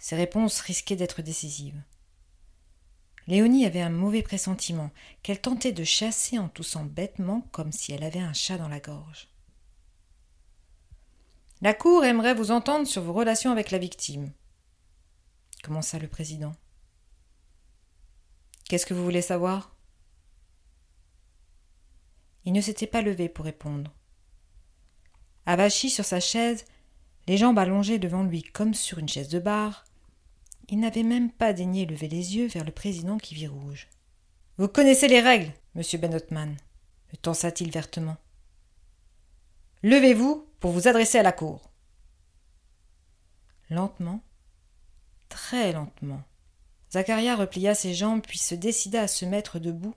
Ses 0.00 0.16
réponses 0.16 0.60
risquaient 0.60 0.96
d'être 0.96 1.20
décisives. 1.20 1.80
Léonie 3.26 3.66
avait 3.66 3.82
un 3.82 3.90
mauvais 3.90 4.22
pressentiment 4.22 4.90
qu'elle 5.22 5.42
tentait 5.42 5.72
de 5.72 5.84
chasser 5.84 6.38
en 6.38 6.48
toussant 6.48 6.84
bêtement 6.84 7.42
comme 7.52 7.70
si 7.70 7.92
elle 7.92 8.02
avait 8.02 8.18
un 8.18 8.32
chat 8.32 8.56
dans 8.56 8.68
la 8.68 8.80
gorge. 8.80 9.28
La 11.60 11.74
Cour 11.74 12.02
aimerait 12.06 12.34
vous 12.34 12.50
entendre 12.50 12.86
sur 12.86 13.02
vos 13.02 13.12
relations 13.12 13.52
avec 13.52 13.70
la 13.70 13.76
victime, 13.76 14.32
commença 15.62 15.98
le 15.98 16.08
président. 16.08 16.56
Qu'est-ce 18.64 18.86
que 18.86 18.94
vous 18.94 19.04
voulez 19.04 19.20
savoir? 19.20 19.76
Il 22.46 22.54
ne 22.54 22.62
s'était 22.62 22.86
pas 22.86 23.02
levé 23.02 23.28
pour 23.28 23.44
répondre. 23.44 23.92
Avachi 25.44 25.90
sur 25.90 26.06
sa 26.06 26.20
chaise, 26.20 26.64
les 27.26 27.36
jambes 27.36 27.58
allongées 27.58 27.98
devant 27.98 28.22
lui 28.22 28.42
comme 28.42 28.72
sur 28.72 28.98
une 28.98 29.08
chaise 29.08 29.28
de 29.28 29.38
bar, 29.38 29.84
il 30.70 30.78
n'avait 30.78 31.02
même 31.02 31.30
pas 31.30 31.52
daigné 31.52 31.84
lever 31.84 32.08
les 32.08 32.36
yeux 32.36 32.46
vers 32.46 32.64
le 32.64 32.70
président 32.70 33.18
qui 33.18 33.34
vit 33.34 33.48
rouge. 33.48 33.88
Vous 34.56 34.68
connaissez 34.68 35.08
les 35.08 35.20
règles, 35.20 35.52
monsieur 35.74 35.98
Benotman, 35.98 36.56
le 37.12 37.18
tensa-t-il 37.18 37.70
vertement. 37.70 38.16
Levez-vous 39.82 40.46
pour 40.60 40.70
vous 40.70 40.86
adresser 40.86 41.18
à 41.18 41.22
la 41.22 41.32
cour. 41.32 41.70
Lentement, 43.68 44.22
très 45.28 45.72
lentement, 45.72 46.22
Zacharia 46.92 47.36
replia 47.36 47.74
ses 47.74 47.94
jambes 47.94 48.22
puis 48.22 48.38
se 48.38 48.54
décida 48.54 49.02
à 49.02 49.08
se 49.08 49.24
mettre 49.24 49.58
debout 49.58 49.94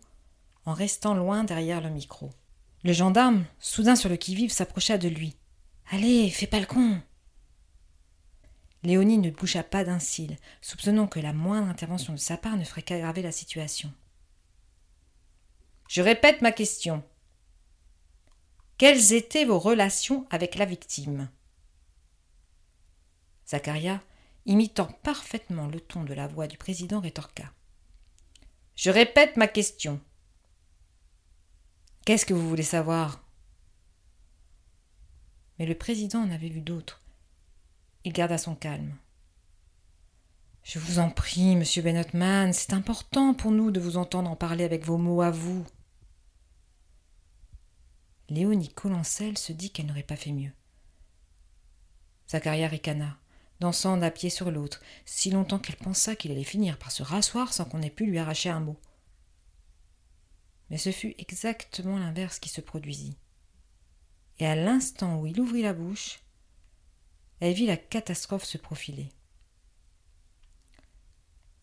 en 0.66 0.74
restant 0.74 1.14
loin 1.14 1.44
derrière 1.44 1.82
le 1.82 1.90
micro. 1.90 2.30
Le 2.84 2.94
gendarme, 2.94 3.46
soudain 3.60 3.96
sur 3.96 4.10
le 4.10 4.18
qui-vive, 4.18 4.52
s'approcha 4.52 4.98
de 4.98 5.08
lui. 5.08 5.36
Allez, 5.92 6.30
fais 6.30 6.48
pas 6.48 6.60
le 6.60 6.66
con. 6.66 7.00
Léonie 8.84 9.18
ne 9.18 9.30
bougea 9.30 9.64
pas 9.64 9.86
d'un 9.86 10.00
cil, 10.00 10.38
soupçonnant 10.62 11.08
que 11.08 11.20
la 11.20 11.32
moindre 11.32 11.70
intervention 11.70 12.14
de 12.14 12.20
sa 12.20 12.36
part 12.36 12.58
ne 12.58 12.66
ferait 12.66 12.82
qu'aggraver 12.82 13.22
la 13.22 13.32
situation. 13.32 13.94
Je 15.88 16.02
répète 16.02 16.42
ma 16.42 16.52
question. 16.52 17.04
Quelles 18.78 19.14
étaient 19.14 19.46
vos 19.46 19.60
relations 19.60 20.28
avec 20.32 20.56
la 20.56 20.66
victime? 20.66 21.30
Zacharia, 23.48 24.02
imitant 24.46 24.92
parfaitement 25.04 25.68
le 25.68 25.80
ton 25.80 26.04
de 26.04 26.14
la 26.14 26.28
voix 26.28 26.48
du 26.48 26.58
président, 26.58 27.00
rétorqua. 27.00 27.46
Je 28.76 28.90
répète 28.90 29.38
ma 29.38 29.48
question. 29.48 30.02
Qu'est-ce 32.06 32.26
que 32.26 32.34
vous 32.34 32.50
voulez 32.50 32.64
savoir? 32.64 33.24
Mais 35.60 35.66
le 35.66 35.76
président 35.76 36.20
en 36.20 36.32
avait 36.32 36.50
vu 36.50 36.62
d'autres. 36.62 37.03
Il 38.06 38.14
garda 38.14 38.38
son 38.38 38.56
calme. 38.56 38.96
Je 40.64 40.80
vous 40.80 41.00
en 41.00 41.10
prie, 41.10 41.56
monsieur 41.56 41.82
Bennetman, 41.82 42.54
c'est 42.54 42.74
important 42.74 43.34
pour 43.34 43.52
nous 43.52 43.72
de 43.72 43.80
vous 43.80 43.98
entendre 43.98 44.30
en 44.30 44.36
parler 44.36 44.64
avec 44.64 44.86
vos 44.86 44.98
mots 44.98 45.22
à 45.22 45.30
vous. 45.30 45.66
Léonie 48.30 48.70
Colancel 48.70 49.38
se 49.38 49.52
dit 49.52 49.72
qu'elle 49.72 49.86
n'aurait 49.86 50.04
pas 50.04 50.16
fait 50.16 50.32
mieux. 50.32 50.52
Zacharia 52.30 52.68
ricana, 52.68 53.18
dansant 53.60 53.98
d'un 53.98 54.10
pied 54.10 54.30
sur 54.30 54.52
l'autre, 54.52 54.82
si 55.06 55.30
longtemps 55.30 55.60
qu'elle 55.60 55.76
pensa 55.76 56.16
qu'il 56.16 56.32
allait 56.32 56.44
finir 56.44 56.80
par 56.80 56.92
se 56.92 57.04
rasseoir 57.04 57.54
sans 57.54 57.66
qu'on 57.66 57.82
ait 57.82 57.90
pu 57.90 58.06
lui 58.06 58.18
arracher 58.18 58.50
un 58.50 58.62
mot. 58.62 58.80
Mais 60.70 60.78
ce 60.78 60.92
fut 60.92 61.14
exactement 61.18 62.00
l'inverse 62.00 62.40
qui 62.40 62.50
se 62.50 62.62
produisit. 62.62 63.18
Et 64.40 64.48
à 64.48 64.56
l'instant 64.56 65.20
où 65.20 65.28
il 65.28 65.40
ouvrit 65.40 65.62
la 65.62 65.74
bouche, 65.74 66.23
elle 67.44 67.54
vit 67.54 67.66
la 67.66 67.76
catastrophe 67.76 68.46
se 68.46 68.58
profiler. 68.58 69.10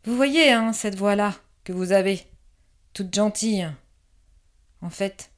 Vous 0.05 0.15
voyez, 0.15 0.53
hein, 0.53 0.75
cette 0.75 0.97
voix-là 0.97 1.35
que 1.65 1.73
vous 1.73 1.93
avez, 1.93 2.21
toute 2.93 3.15
gentille. 3.15 3.67
En 4.83 4.91
fait, 4.91 5.31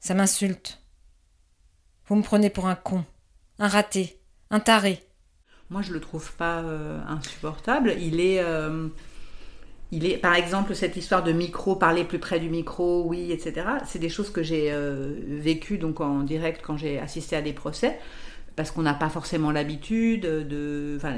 ça 0.00 0.14
m'insulte. 0.14 0.80
Vous 2.06 2.16
me 2.16 2.22
prenez 2.22 2.50
pour 2.50 2.66
un 2.66 2.74
con, 2.74 3.04
un 3.60 3.68
raté, 3.68 4.20
un 4.50 4.58
taré. 4.58 5.00
Moi, 5.70 5.82
je 5.82 5.92
le 5.92 6.00
trouve 6.00 6.32
pas 6.32 6.58
euh, 6.62 7.00
insupportable. 7.06 7.94
Il 8.00 8.18
est, 8.18 8.40
euh, 8.40 8.88
il 9.92 10.06
est, 10.06 10.18
par 10.18 10.34
exemple, 10.34 10.74
cette 10.74 10.96
histoire 10.96 11.22
de 11.22 11.30
micro, 11.30 11.76
parler 11.76 12.02
plus 12.02 12.18
près 12.18 12.40
du 12.40 12.50
micro, 12.50 13.04
oui, 13.04 13.30
etc. 13.30 13.64
C'est 13.86 14.00
des 14.00 14.08
choses 14.08 14.30
que 14.30 14.42
j'ai 14.42 14.72
euh, 14.72 15.14
vécues 15.24 15.78
donc 15.78 16.00
en 16.00 16.24
direct 16.24 16.62
quand 16.64 16.76
j'ai 16.76 16.98
assisté 16.98 17.36
à 17.36 17.42
des 17.42 17.52
procès 17.52 18.00
parce 18.56 18.70
qu'on 18.70 18.82
n'a 18.82 18.94
pas 18.94 19.08
forcément 19.08 19.50
l'habitude 19.50 20.22
de, 20.22 20.94
enfin, 20.96 21.16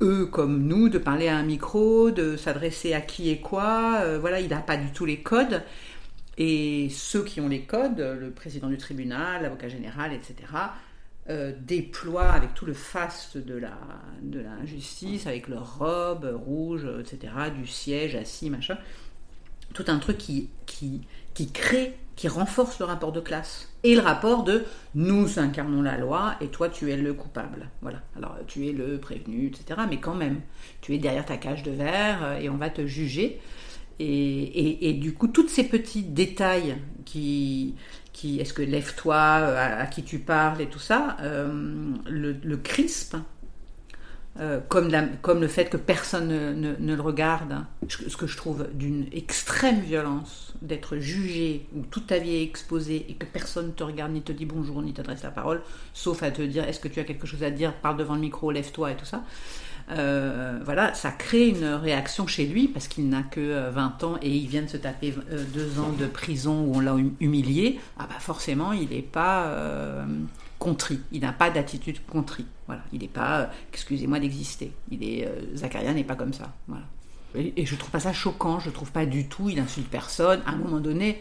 eux 0.00 0.26
comme 0.26 0.66
nous, 0.66 0.88
de 0.88 0.98
parler 0.98 1.28
à 1.28 1.36
un 1.36 1.42
micro, 1.42 2.10
de 2.10 2.36
s'adresser 2.36 2.94
à 2.94 3.00
qui 3.00 3.30
et 3.30 3.40
quoi. 3.40 4.00
Euh, 4.02 4.18
voilà, 4.18 4.40
il 4.40 4.48
n'a 4.48 4.60
pas 4.60 4.76
du 4.76 4.90
tout 4.92 5.04
les 5.04 5.20
codes. 5.20 5.62
Et 6.36 6.88
ceux 6.90 7.22
qui 7.24 7.40
ont 7.40 7.48
les 7.48 7.62
codes, 7.62 8.00
le 8.00 8.30
président 8.30 8.68
du 8.68 8.76
tribunal, 8.76 9.42
l'avocat 9.42 9.68
général, 9.68 10.12
etc., 10.12 10.34
euh, 11.30 11.52
déploient 11.58 12.32
avec 12.32 12.54
tout 12.54 12.66
le 12.66 12.74
faste 12.74 13.38
de 13.38 13.54
la, 13.54 13.78
de 14.20 14.40
la 14.40 14.66
justice, 14.66 15.26
avec 15.26 15.48
leur 15.48 15.78
robe 15.78 16.30
rouge, 16.44 16.86
etc., 17.00 17.32
du 17.56 17.66
siège 17.66 18.14
assis, 18.16 18.50
machin, 18.50 18.76
tout 19.72 19.84
un 19.88 19.98
truc 19.98 20.18
qui, 20.18 20.50
qui, 20.66 21.02
qui 21.32 21.50
crée, 21.50 21.94
qui 22.16 22.28
renforce 22.28 22.78
le 22.78 22.84
rapport 22.84 23.12
de 23.12 23.20
classe. 23.20 23.68
Et 23.82 23.94
le 23.94 24.00
rapport 24.00 24.44
de 24.44 24.64
nous 24.94 25.38
incarnons 25.38 25.82
la 25.82 25.98
loi 25.98 26.36
et 26.40 26.48
toi 26.48 26.68
tu 26.68 26.90
es 26.90 26.96
le 26.96 27.12
coupable. 27.12 27.68
Voilà. 27.82 27.98
Alors 28.16 28.36
tu 28.46 28.66
es 28.68 28.72
le 28.72 28.98
prévenu, 28.98 29.46
etc. 29.46 29.80
Mais 29.88 29.98
quand 29.98 30.14
même, 30.14 30.40
tu 30.80 30.94
es 30.94 30.98
derrière 30.98 31.26
ta 31.26 31.36
cage 31.36 31.62
de 31.62 31.70
verre 31.70 32.22
euh, 32.22 32.38
et 32.38 32.48
on 32.48 32.56
va 32.56 32.70
te 32.70 32.86
juger. 32.86 33.40
Et, 34.00 34.88
et, 34.88 34.94
du 34.94 35.12
coup, 35.14 35.28
tous 35.28 35.46
ces 35.46 35.64
petits 35.64 36.02
détails 36.02 36.76
qui, 37.04 37.76
qui 38.12 38.40
est-ce 38.40 38.52
que 38.52 38.62
lève-toi, 38.62 39.14
euh, 39.14 39.82
à, 39.82 39.86
qui 39.86 40.02
tu 40.02 40.18
parles 40.18 40.60
et 40.60 40.66
tout 40.66 40.80
ça, 40.80 41.16
euh, 41.20 41.92
le, 42.06 42.32
le 42.32 42.56
crispe 42.56 43.16
euh, 44.40 44.58
comme, 44.68 44.90
comme, 45.22 45.40
le 45.40 45.46
fait 45.46 45.66
que 45.66 45.76
personne 45.76 46.28
ne, 46.28 46.94
le 46.94 47.00
regarde, 47.00 47.52
hein. 47.52 47.66
ce 47.88 48.16
que 48.16 48.26
je 48.26 48.36
trouve 48.36 48.66
d'une 48.74 49.06
extrême 49.12 49.78
violence, 49.80 50.54
d'être 50.60 50.96
jugé 50.96 51.66
ou 51.76 51.82
toute 51.82 52.08
ta 52.08 52.18
vie 52.18 52.34
est 52.34 52.42
exposée 52.42 53.06
et 53.08 53.14
que 53.14 53.26
personne 53.26 53.68
ne 53.68 53.72
te 53.72 53.84
regarde, 53.84 54.12
ni 54.12 54.22
te 54.22 54.32
dit 54.32 54.44
bonjour, 54.44 54.82
ni 54.82 54.92
t'adresse 54.92 55.22
la 55.22 55.30
parole, 55.30 55.62
sauf 55.92 56.24
à 56.24 56.32
te 56.32 56.42
dire 56.42 56.64
est-ce 56.64 56.80
que 56.80 56.88
tu 56.88 56.98
as 56.98 57.04
quelque 57.04 57.28
chose 57.28 57.44
à 57.44 57.50
dire, 57.50 57.74
parle 57.74 57.96
devant 57.96 58.14
le 58.14 58.22
micro, 58.22 58.50
lève-toi 58.50 58.90
et 58.90 58.96
tout 58.96 59.04
ça. 59.04 59.22
Euh, 59.90 60.58
voilà, 60.64 60.94
ça 60.94 61.12
crée 61.12 61.46
une 61.48 61.66
réaction 61.66 62.26
chez 62.26 62.46
lui 62.46 62.66
parce 62.66 62.88
qu'il 62.88 63.08
n'a 63.08 63.22
que 63.22 63.68
20 63.70 64.02
euh, 64.02 64.06
ans 64.06 64.18
et 64.20 64.30
il 64.30 64.48
vient 64.48 64.62
de 64.62 64.68
se 64.68 64.78
taper 64.78 65.14
deux 65.52 65.78
ans 65.78 65.92
de 65.96 66.06
prison 66.06 66.64
où 66.64 66.76
on 66.76 66.80
l'a 66.80 66.94
hum-, 66.94 67.14
humilié. 67.20 67.78
Ah 67.98 68.06
bah 68.08 68.18
forcément, 68.18 68.72
il 68.72 68.88
n'est 68.88 69.02
pas 69.02 70.04
contrit. 70.58 71.00
Il 71.12 71.20
n'a 71.20 71.32
pas 71.32 71.50
d'attitude 71.50 72.04
contrit. 72.06 72.46
Voilà, 72.66 72.82
il 72.92 73.00
n'est 73.00 73.08
pas, 73.08 73.40
euh, 73.40 73.46
excusez-moi 73.72 74.20
d'exister. 74.20 74.72
Il 74.90 75.04
est, 75.04 75.26
euh, 75.26 75.56
Zacharia 75.56 75.92
n'est 75.92 76.04
pas 76.04 76.16
comme 76.16 76.32
ça. 76.32 76.52
Voilà. 76.68 76.84
Et, 77.34 77.66
je 77.66 77.74
trouve 77.74 77.90
pas 77.90 78.00
ça 78.00 78.12
choquant. 78.12 78.60
Je 78.60 78.70
trouve 78.70 78.92
pas 78.92 79.06
du 79.06 79.28
tout. 79.28 79.50
Il 79.50 79.58
insulte 79.58 79.88
personne. 79.88 80.40
À 80.46 80.52
un 80.52 80.56
moment 80.56 80.80
donné, 80.80 81.20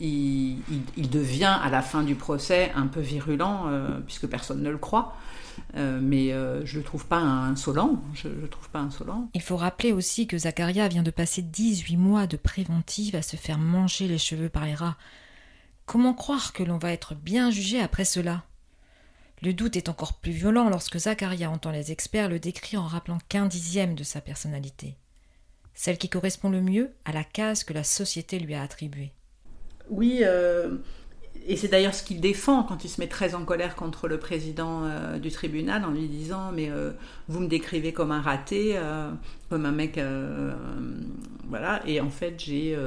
il, 0.00 0.58
devient 1.10 1.58
à 1.62 1.70
la 1.70 1.80
fin 1.80 2.02
du 2.02 2.16
procès 2.16 2.72
un 2.74 2.88
peu 2.88 3.00
virulent 3.00 3.66
euh, 3.68 4.00
puisque 4.04 4.26
personne 4.26 4.62
ne 4.62 4.70
le 4.70 4.78
croit. 4.78 5.16
mais 5.74 6.30
je 6.64 6.78
le 6.78 6.82
trouve 6.82 7.06
pas 7.06 7.20
insolent. 7.20 8.02
Je 8.14 8.28
le 8.28 8.48
trouve 8.48 8.68
pas 8.70 8.80
insolent. 8.80 9.28
Il 9.34 9.42
faut 9.42 9.56
rappeler 9.56 9.92
aussi 9.92 10.26
que 10.26 10.36
Zacharia 10.36 10.88
vient 10.88 11.04
de 11.04 11.12
passer 11.12 11.42
18 11.42 11.96
mois 11.96 12.26
de 12.26 12.36
préventive 12.36 13.14
à 13.14 13.22
se 13.22 13.36
faire 13.36 13.58
manger 13.58 14.08
les 14.08 14.18
cheveux 14.18 14.48
par 14.48 14.64
les 14.64 14.74
rats. 14.74 14.96
Comment 15.86 16.14
croire 16.14 16.52
que 16.52 16.62
l'on 16.62 16.78
va 16.78 16.92
être 16.92 17.14
bien 17.14 17.50
jugé 17.50 17.80
après 17.80 18.04
cela? 18.04 18.42
Le 19.44 19.52
doute 19.52 19.76
est 19.76 19.90
encore 19.90 20.14
plus 20.14 20.32
violent 20.32 20.70
lorsque 20.70 20.98
Zacharia 20.98 21.50
entend 21.50 21.70
les 21.70 21.92
experts 21.92 22.30
le 22.30 22.38
décrire 22.38 22.82
en 22.82 22.86
rappelant 22.86 23.18
qu'un 23.28 23.44
dixième 23.44 23.94
de 23.94 24.02
sa 24.02 24.22
personnalité, 24.22 24.96
celle 25.74 25.98
qui 25.98 26.08
correspond 26.08 26.48
le 26.48 26.62
mieux 26.62 26.90
à 27.04 27.12
la 27.12 27.24
case 27.24 27.62
que 27.62 27.74
la 27.74 27.84
société 27.84 28.38
lui 28.38 28.54
a 28.54 28.62
attribuée. 28.62 29.12
Oui, 29.90 30.20
euh, 30.22 30.76
et 31.46 31.56
c'est 31.56 31.68
d'ailleurs 31.68 31.94
ce 31.94 32.02
qu'il 32.02 32.22
défend 32.22 32.62
quand 32.62 32.84
il 32.84 32.88
se 32.88 32.98
met 32.98 33.06
très 33.06 33.34
en 33.34 33.44
colère 33.44 33.76
contre 33.76 34.08
le 34.08 34.18
président 34.18 34.84
euh, 34.84 35.18
du 35.18 35.30
tribunal 35.30 35.84
en 35.84 35.90
lui 35.90 36.08
disant 36.08 36.50
Mais 36.50 36.70
euh, 36.70 36.92
vous 37.28 37.40
me 37.40 37.48
décrivez 37.48 37.92
comme 37.92 38.12
un 38.12 38.22
raté, 38.22 38.78
comme 39.50 39.66
un 39.66 39.72
mec. 39.72 40.00
voilà, 41.48 41.82
et 41.86 42.00
en 42.00 42.08
fait, 42.08 42.36
j'ai. 42.38 42.78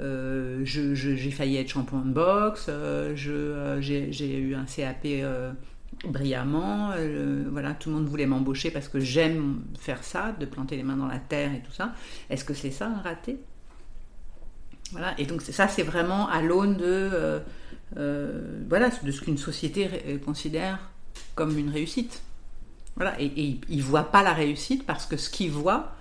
j'ai 0.00 1.30
failli 1.30 1.58
être 1.58 1.68
champion 1.68 2.00
de 2.00 2.10
boxe, 2.12 2.68
j'ai 3.14 4.36
eu 4.36 4.56
un 4.56 4.64
CAP 4.64 5.06
brillamment. 6.04 6.92
Euh, 6.96 7.44
voilà, 7.50 7.74
tout 7.74 7.88
le 7.90 7.96
monde 7.96 8.06
voulait 8.06 8.26
m'embaucher 8.26 8.70
parce 8.70 8.88
que 8.88 9.00
j'aime 9.00 9.62
faire 9.78 10.04
ça, 10.04 10.32
de 10.38 10.46
planter 10.46 10.76
les 10.76 10.82
mains 10.82 10.96
dans 10.96 11.06
la 11.06 11.18
terre 11.18 11.52
et 11.54 11.60
tout 11.60 11.72
ça. 11.72 11.94
Est-ce 12.30 12.44
que 12.44 12.54
c'est 12.54 12.70
ça 12.70 12.86
un 12.86 13.00
raté? 13.00 13.38
Voilà, 14.92 15.18
et 15.18 15.26
donc 15.26 15.42
ça, 15.42 15.66
c'est 15.68 15.82
vraiment 15.82 16.28
à 16.28 16.42
l'aune 16.42 16.76
de, 16.76 16.84
euh, 16.84 17.40
euh, 17.96 18.62
voilà, 18.68 18.90
de 18.90 19.10
ce 19.10 19.20
qu'une 19.20 19.38
société 19.38 19.88
considère 20.24 20.78
comme 21.34 21.58
une 21.58 21.70
réussite. 21.70 22.22
Voilà, 22.94 23.20
et, 23.20 23.26
et 23.26 23.60
il 23.68 23.78
ne 23.78 23.82
voit 23.82 24.10
pas 24.10 24.22
la 24.22 24.32
réussite 24.32 24.86
parce 24.86 25.06
que 25.06 25.16
ce 25.16 25.28
qu'il 25.28 25.50
voit, 25.50 25.94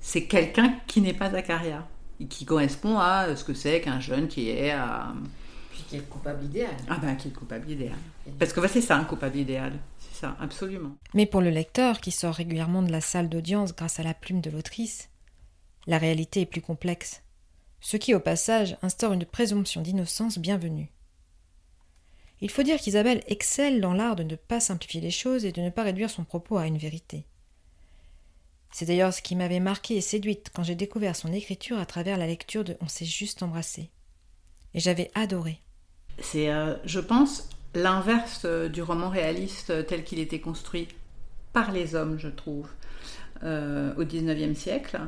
c'est 0.00 0.24
quelqu'un 0.24 0.74
qui 0.86 1.00
n'est 1.00 1.14
pas 1.14 1.30
Zacharia, 1.30 1.86
et 2.20 2.26
qui 2.26 2.44
correspond 2.44 2.98
à 2.98 3.34
ce 3.36 3.44
que 3.44 3.54
c'est 3.54 3.80
qu'un 3.80 4.00
jeune 4.00 4.28
qui 4.28 4.50
est 4.50 4.70
à 4.70 5.14
qui 5.82 5.96
est 5.96 5.98
le 5.98 6.04
coupable 6.04 6.44
idéal. 6.44 6.76
Ah 6.88 6.98
ben, 6.98 7.16
qui 7.16 7.28
est 7.28 7.30
le 7.30 7.36
coupable 7.36 7.70
idéal. 7.70 7.98
Parce 8.38 8.52
que 8.52 8.66
c'est 8.68 8.80
ça 8.80 8.96
un 8.96 9.04
coupable 9.04 9.36
idéal. 9.36 9.72
C'est 9.98 10.20
ça, 10.20 10.36
absolument. 10.40 10.96
Mais 11.14 11.26
pour 11.26 11.40
le 11.40 11.50
lecteur 11.50 12.00
qui 12.00 12.10
sort 12.10 12.34
régulièrement 12.34 12.82
de 12.82 12.92
la 12.92 13.00
salle 13.00 13.28
d'audience 13.28 13.74
grâce 13.74 14.00
à 14.00 14.02
la 14.02 14.14
plume 14.14 14.40
de 14.40 14.50
l'autrice, 14.50 15.10
La 15.86 15.98
réalité 15.98 16.40
est 16.40 16.46
plus 16.46 16.62
complexe, 16.62 17.22
ce 17.82 17.98
qui, 17.98 18.14
au 18.14 18.20
passage, 18.20 18.78
instaure 18.80 19.12
une 19.12 19.26
présomption 19.26 19.82
d'innocence 19.82 20.38
bienvenue. 20.38 20.90
Il 22.40 22.50
faut 22.50 22.62
dire 22.62 22.78
qu'Isabelle 22.78 23.22
excelle 23.26 23.82
dans 23.82 23.92
l'art 23.92 24.16
de 24.16 24.22
ne 24.22 24.36
pas 24.36 24.60
simplifier 24.60 25.02
les 25.02 25.10
choses 25.10 25.44
et 25.44 25.52
de 25.52 25.60
ne 25.60 25.68
pas 25.68 25.82
réduire 25.82 26.08
son 26.08 26.24
propos 26.24 26.56
à 26.56 26.66
une 26.66 26.78
vérité. 26.78 27.26
C'est 28.72 28.86
d'ailleurs 28.86 29.14
ce 29.14 29.22
qui 29.22 29.36
m'avait 29.36 29.60
marqué 29.60 29.96
et 29.96 30.00
séduite 30.00 30.50
quand 30.52 30.62
j'ai 30.62 30.74
découvert 30.74 31.14
son 31.14 31.32
écriture 31.32 31.78
à 31.78 31.86
travers 31.86 32.18
la 32.18 32.26
lecture 32.26 32.64
de 32.64 32.76
On 32.80 32.88
s'est 32.88 33.04
juste 33.04 33.42
embrassé. 33.42 33.90
Et 34.74 34.80
j'avais 34.80 35.10
adoré. 35.14 35.60
C'est, 36.18 36.50
euh, 36.50 36.74
je 36.84 37.00
pense, 37.00 37.48
l'inverse 37.74 38.42
euh, 38.44 38.68
du 38.68 38.82
roman 38.82 39.08
réaliste 39.08 39.70
euh, 39.70 39.82
tel 39.82 40.04
qu'il 40.04 40.20
était 40.20 40.40
construit 40.40 40.88
par 41.52 41.72
les 41.72 41.94
hommes, 41.94 42.18
je 42.18 42.28
trouve, 42.28 42.68
au 43.42 44.04
XIXe 44.04 44.58
siècle. 44.58 44.98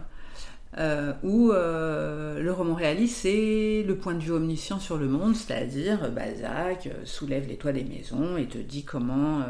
où 1.24 1.50
le 1.50 2.50
roman 2.50 2.74
réaliste, 2.74 3.16
c'est 3.22 3.82
le 3.84 3.96
point 3.96 4.14
de 4.14 4.20
vue 4.20 4.30
omniscient 4.30 4.78
sur 4.78 4.96
le 4.96 5.08
monde, 5.08 5.34
c'est-à-dire 5.34 6.08
Balzac 6.12 6.88
soulève 7.04 7.48
les 7.48 7.56
toits 7.56 7.72
des 7.72 7.82
maisons 7.82 8.36
et 8.36 8.46
te 8.46 8.58
dit 8.58 8.84
comment, 8.84 9.42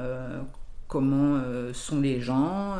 comment 0.89 1.43
sont 1.75 2.01
les 2.01 2.23
gens, 2.23 2.77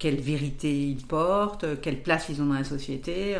quelle 0.00 0.20
vérité 0.20 0.88
ils 0.88 1.06
portent, 1.06 1.80
quelle 1.80 2.02
place 2.02 2.28
ils 2.28 2.42
ont 2.42 2.46
dans 2.46 2.54
la 2.54 2.64
société. 2.64 3.36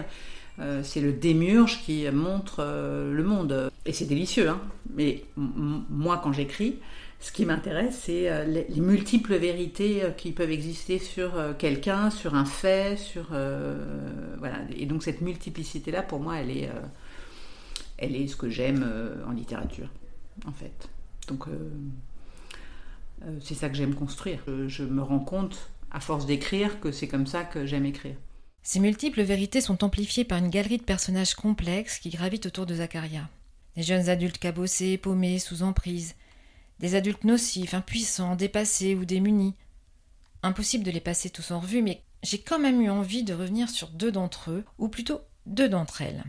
Euh, 0.60 0.82
c'est 0.84 1.00
le 1.00 1.12
démurge 1.12 1.82
qui 1.82 2.08
montre 2.10 2.56
euh, 2.60 3.12
le 3.12 3.24
monde. 3.24 3.70
Et 3.86 3.92
c'est 3.92 4.04
délicieux, 4.06 4.48
hein. 4.48 4.60
mais 4.94 5.24
moi, 5.36 6.20
quand 6.22 6.32
j'écris, 6.32 6.78
ce 7.20 7.32
qui 7.32 7.44
m'intéresse, 7.44 8.02
c'est 8.04 8.30
euh, 8.30 8.44
les, 8.44 8.80
multiples 8.80 9.34
vérités 9.34 10.02
qui 10.16 10.32
peuvent 10.32 10.50
exister 10.50 10.98
sur 10.98 11.32
quelqu'un, 11.58 12.10
sur 12.10 12.34
un 12.34 12.44
fait, 12.44 12.96
sur 12.96 13.28
voilà. 14.38 14.58
Et 14.76 14.86
donc 14.86 15.02
cette 15.02 15.20
multiplicité-là, 15.20 16.02
pour 16.02 16.20
moi, 16.20 16.36
elle 16.36 16.50
est, 16.50 16.70
elle 17.98 18.14
est 18.14 18.26
ce 18.26 18.36
que 18.36 18.48
j'aime 18.48 18.88
en 19.26 19.32
littérature, 19.32 19.88
en 20.46 20.52
fait. 20.52 20.88
Donc 21.28 21.46
c'est 23.40 23.54
ça 23.54 23.68
que 23.68 23.74
j'aime 23.74 23.94
construire. 23.94 24.40
je 24.68 24.84
me 24.84 25.02
rends 25.02 25.18
compte, 25.18 25.70
à 25.90 26.00
force 26.00 26.26
d'écrire, 26.26 26.80
que 26.80 26.92
c'est 26.92 27.08
comme 27.08 27.26
ça 27.26 27.44
que 27.44 27.66
j'aime 27.66 27.86
écrire. 27.86 28.16
Ces 28.66 28.80
multiples 28.80 29.22
vérités 29.22 29.60
sont 29.60 29.84
amplifiées 29.84 30.24
par 30.24 30.38
une 30.38 30.48
galerie 30.48 30.78
de 30.78 30.82
personnages 30.82 31.34
complexes 31.34 31.98
qui 31.98 32.08
gravitent 32.08 32.46
autour 32.46 32.64
de 32.64 32.76
Zacharia. 32.76 33.28
Des 33.76 33.82
jeunes 33.82 34.08
adultes 34.08 34.38
cabossés, 34.38 34.96
paumés, 34.96 35.38
sous 35.38 35.62
emprise. 35.62 36.14
Des 36.80 36.94
adultes 36.94 37.24
nocifs, 37.24 37.74
impuissants, 37.74 38.36
dépassés 38.36 38.94
ou 38.94 39.04
démunis. 39.04 39.54
Impossible 40.42 40.82
de 40.82 40.90
les 40.90 41.00
passer 41.00 41.28
tous 41.28 41.50
en 41.50 41.60
revue, 41.60 41.82
mais 41.82 42.02
j'ai 42.22 42.40
quand 42.40 42.58
même 42.58 42.80
eu 42.80 42.88
envie 42.88 43.22
de 43.22 43.34
revenir 43.34 43.68
sur 43.68 43.88
deux 43.88 44.10
d'entre 44.10 44.50
eux, 44.50 44.64
ou 44.78 44.88
plutôt 44.88 45.20
deux 45.44 45.68
d'entre 45.68 46.00
elles. 46.00 46.24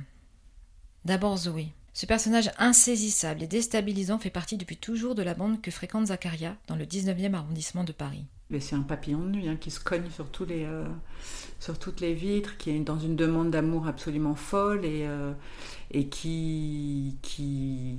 D'abord 1.06 1.38
Zoé. 1.38 1.70
Ce 1.96 2.06
personnage 2.06 2.52
insaisissable 2.58 3.44
et 3.44 3.48
déstabilisant 3.48 4.20
fait 4.20 4.30
partie 4.30 4.58
depuis 4.58 4.76
toujours 4.76 5.16
de 5.16 5.24
la 5.24 5.34
bande 5.34 5.62
que 5.62 5.72
fréquente 5.72 6.08
Zacharia 6.08 6.58
dans 6.68 6.76
le 6.76 6.84
19e 6.84 7.34
arrondissement 7.34 7.86
de 7.86 7.94
Paris. 7.94 8.26
C'est 8.60 8.76
un 8.76 8.82
papillon 8.82 9.20
de 9.20 9.30
nuit 9.30 9.48
hein, 9.48 9.56
qui 9.56 9.72
se 9.72 9.80
cogne 9.80 10.10
sur, 10.10 10.28
tous 10.28 10.44
les, 10.44 10.66
euh, 10.66 10.84
sur 11.62 11.80
toutes 11.80 12.02
les 12.02 12.14
vitres, 12.14 12.58
qui 12.58 12.72
est 12.72 12.80
dans 12.82 13.00
une 13.00 13.16
demande 13.16 13.50
d'amour 13.50 13.88
absolument 13.88 14.36
folle 14.36 14.84
et, 14.84 15.08
euh, 15.08 15.32
qui, 16.12 17.16
qui, 17.22 17.96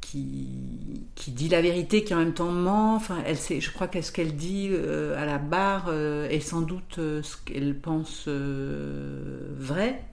qui, 0.00 1.32
dit 1.32 1.48
la 1.48 1.60
vérité, 1.60 2.04
qui 2.04 2.14
en 2.14 2.18
même 2.18 2.34
temps 2.34 2.52
ment. 2.52 2.94
Enfin, 2.94 3.24
je 3.26 3.70
crois 3.72 3.88
que 3.88 4.00
ce 4.00 4.12
qu'elle 4.12 4.36
dit 4.36 4.68
euh, 4.70 5.20
à 5.20 5.26
la 5.26 5.38
barre 5.38 5.92
est 5.92 6.38
sans 6.38 6.60
doute 6.60 6.98
ce 6.98 7.36
qu'elle 7.44 7.76
pense 7.76 8.28
vrai. 8.28 10.04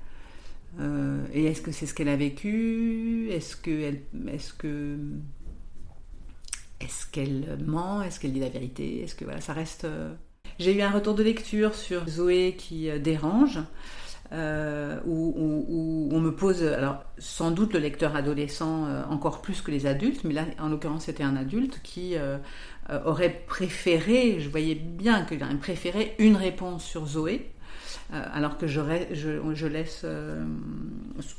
Et 1.33 1.45
est-ce 1.45 1.61
que 1.61 1.71
c'est 1.71 1.85
ce 1.85 1.93
qu'elle 1.93 2.09
a 2.09 2.15
vécu? 2.15 3.29
Est-ce 3.31 3.55
que, 3.55 3.93
est-ce 4.27 4.53
que 4.53 4.97
est-ce 6.79 7.05
qu'elle 7.05 7.57
ment? 7.65 8.01
Est-ce 8.01 8.19
qu'elle 8.19 8.33
dit 8.33 8.39
la 8.39 8.49
vérité? 8.49 9.03
Est-ce 9.03 9.15
que 9.15 9.25
ça 9.41 9.53
reste. 9.53 9.85
Euh, 9.85 10.13
J'ai 10.59 10.75
eu 10.75 10.81
un 10.81 10.91
retour 10.91 11.13
de 11.13 11.23
lecture 11.23 11.75
sur 11.75 12.07
Zoé 12.07 12.55
qui 12.57 12.89
euh, 12.89 12.99
dérange. 12.99 13.59
Euh, 14.31 14.99
où, 15.07 16.09
on 16.11 16.19
me 16.19 16.29
pose, 16.29 16.61
alors 16.61 17.03
sans 17.17 17.49
doute 17.49 17.73
le 17.73 17.79
lecteur 17.79 18.15
adolescent 18.15 18.85
encore 19.09 19.41
plus 19.41 19.61
que 19.61 19.71
les 19.71 19.87
adultes, 19.87 20.23
mais 20.23 20.35
là 20.35 20.45
en 20.59 20.69
l'occurrence 20.69 21.05
c'était 21.05 21.23
un 21.23 21.35
adulte 21.35 21.79
qui 21.81 22.13
aurait 23.05 23.43
préféré, 23.47 24.39
je 24.39 24.47
voyais 24.47 24.75
bien 24.75 25.25
qu'il 25.25 25.41
aurait 25.43 25.55
préféré 25.55 26.13
une 26.19 26.35
réponse 26.35 26.83
sur 26.83 27.07
Zoé, 27.07 27.49
alors 28.11 28.57
que 28.57 28.67
je, 28.67 28.81
laisse, 29.67 30.05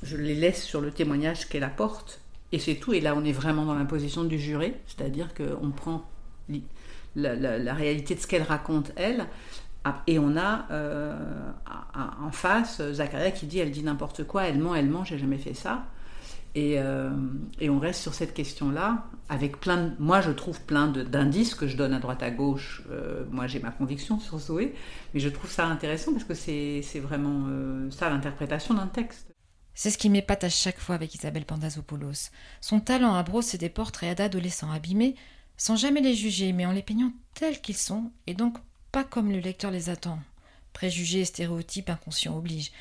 je 0.03 0.17
les 0.17 0.35
laisse 0.35 0.63
sur 0.63 0.81
le 0.81 0.91
témoignage 0.91 1.49
qu'elle 1.49 1.65
apporte 1.65 2.21
et 2.53 2.59
c'est 2.59 2.77
tout. 2.77 2.93
Et 2.93 3.01
là, 3.01 3.15
on 3.17 3.25
est 3.25 3.33
vraiment 3.33 3.65
dans 3.65 3.75
l'imposition 3.75 4.25
du 4.25 4.39
juré, 4.39 4.75
c'est-à-dire 4.87 5.29
qu'on 5.35 5.71
prend 5.71 6.09
la, 7.17 7.75
réalité 7.75 8.15
de 8.15 8.21
ce 8.21 8.27
qu'elle 8.27 8.43
raconte, 8.43 8.93
elle, 8.97 9.27
et 10.07 10.19
on 10.19 10.37
a 10.37 10.67
euh, 10.71 11.17
en 12.23 12.31
face 12.31 12.83
Zacharia 12.93 13.31
qui 13.31 13.47
dit 13.47 13.61
elle 13.61 13.71
dit 13.71 13.83
n'importe 13.83 14.25
quoi, 14.25 14.45
elle 14.45 14.59
ment, 14.59 14.75
elle 14.75 14.89
ment, 14.89 15.05
j'ai 15.05 15.19
jamais 15.19 15.39
fait 15.39 15.55
ça. 15.55 15.85
Et, 16.55 16.75
euh, 16.79 17.11
et, 17.61 17.71
on 17.71 17.79
reste 17.79 18.03
sur 18.03 18.13
cette 18.13 18.35
question-là, 18.35 19.07
avec 19.29 19.61
plein 19.61 19.77
de, 19.77 19.93
moi 20.01 20.21
je 20.21 20.33
trouve 20.33 20.61
plein 20.63 20.89
d'indices 20.89 21.55
que 21.55 21.69
je 21.69 21.77
donne 21.77 21.95
à 21.95 22.01
droite 22.01 22.25
à 22.25 22.31
gauche. 22.31 22.83
Euh, 22.91 23.25
moi 23.31 23.47
j'ai 23.47 23.61
ma 23.61 23.71
conviction 23.71 24.19
sur 24.19 24.39
Zoé, 24.39 24.75
mais 25.15 25.21
je 25.21 25.29
trouve 25.29 25.51
ça 25.51 25.67
intéressant 25.67 26.13
parce 26.13 26.25
que 26.25 26.35
c'est 26.35 26.83
vraiment 27.01 27.47
ça 27.91 28.11
l'interprétation 28.11 28.75
d'un 28.75 28.89
texte. 28.89 29.31
C'est 29.75 29.91
ce 29.91 29.99
qui 29.99 30.11
m'épate 30.11 30.45
à 30.45 30.49
chaque 30.49 30.81
fois 30.81 30.97
avec 30.97 31.15
Isabelle 31.15 31.45
Pandazopoulos. 31.45 32.31
Son 32.61 32.81
talent 32.81 33.15
à 33.15 33.23
brosser 33.23 33.57
des 33.57 33.69
portraits 33.69 34.19
d'adolescents 34.19 34.71
abîmés, 34.71 35.15
sans 35.57 35.77
jamais 35.77 36.01
les 36.01 36.15
juger, 36.15 36.53
mais 36.53 36.67
en 36.67 36.73
les 36.73 36.83
peignant 36.83 37.13
tels 37.35 37.61
qu'ils 37.61 37.77
sont, 37.77 38.11
et 38.27 38.35
donc 38.35 38.59
pas 38.93 39.05
comme 39.05 39.31
le 39.31 39.39
lecteur 39.39 39.71
les 39.71 39.89
attend. 39.89 40.19
Préjugés, 40.73 41.25
stéréotypes, 41.25 41.91
inconscients 41.91 42.37
obligent. 42.37 42.73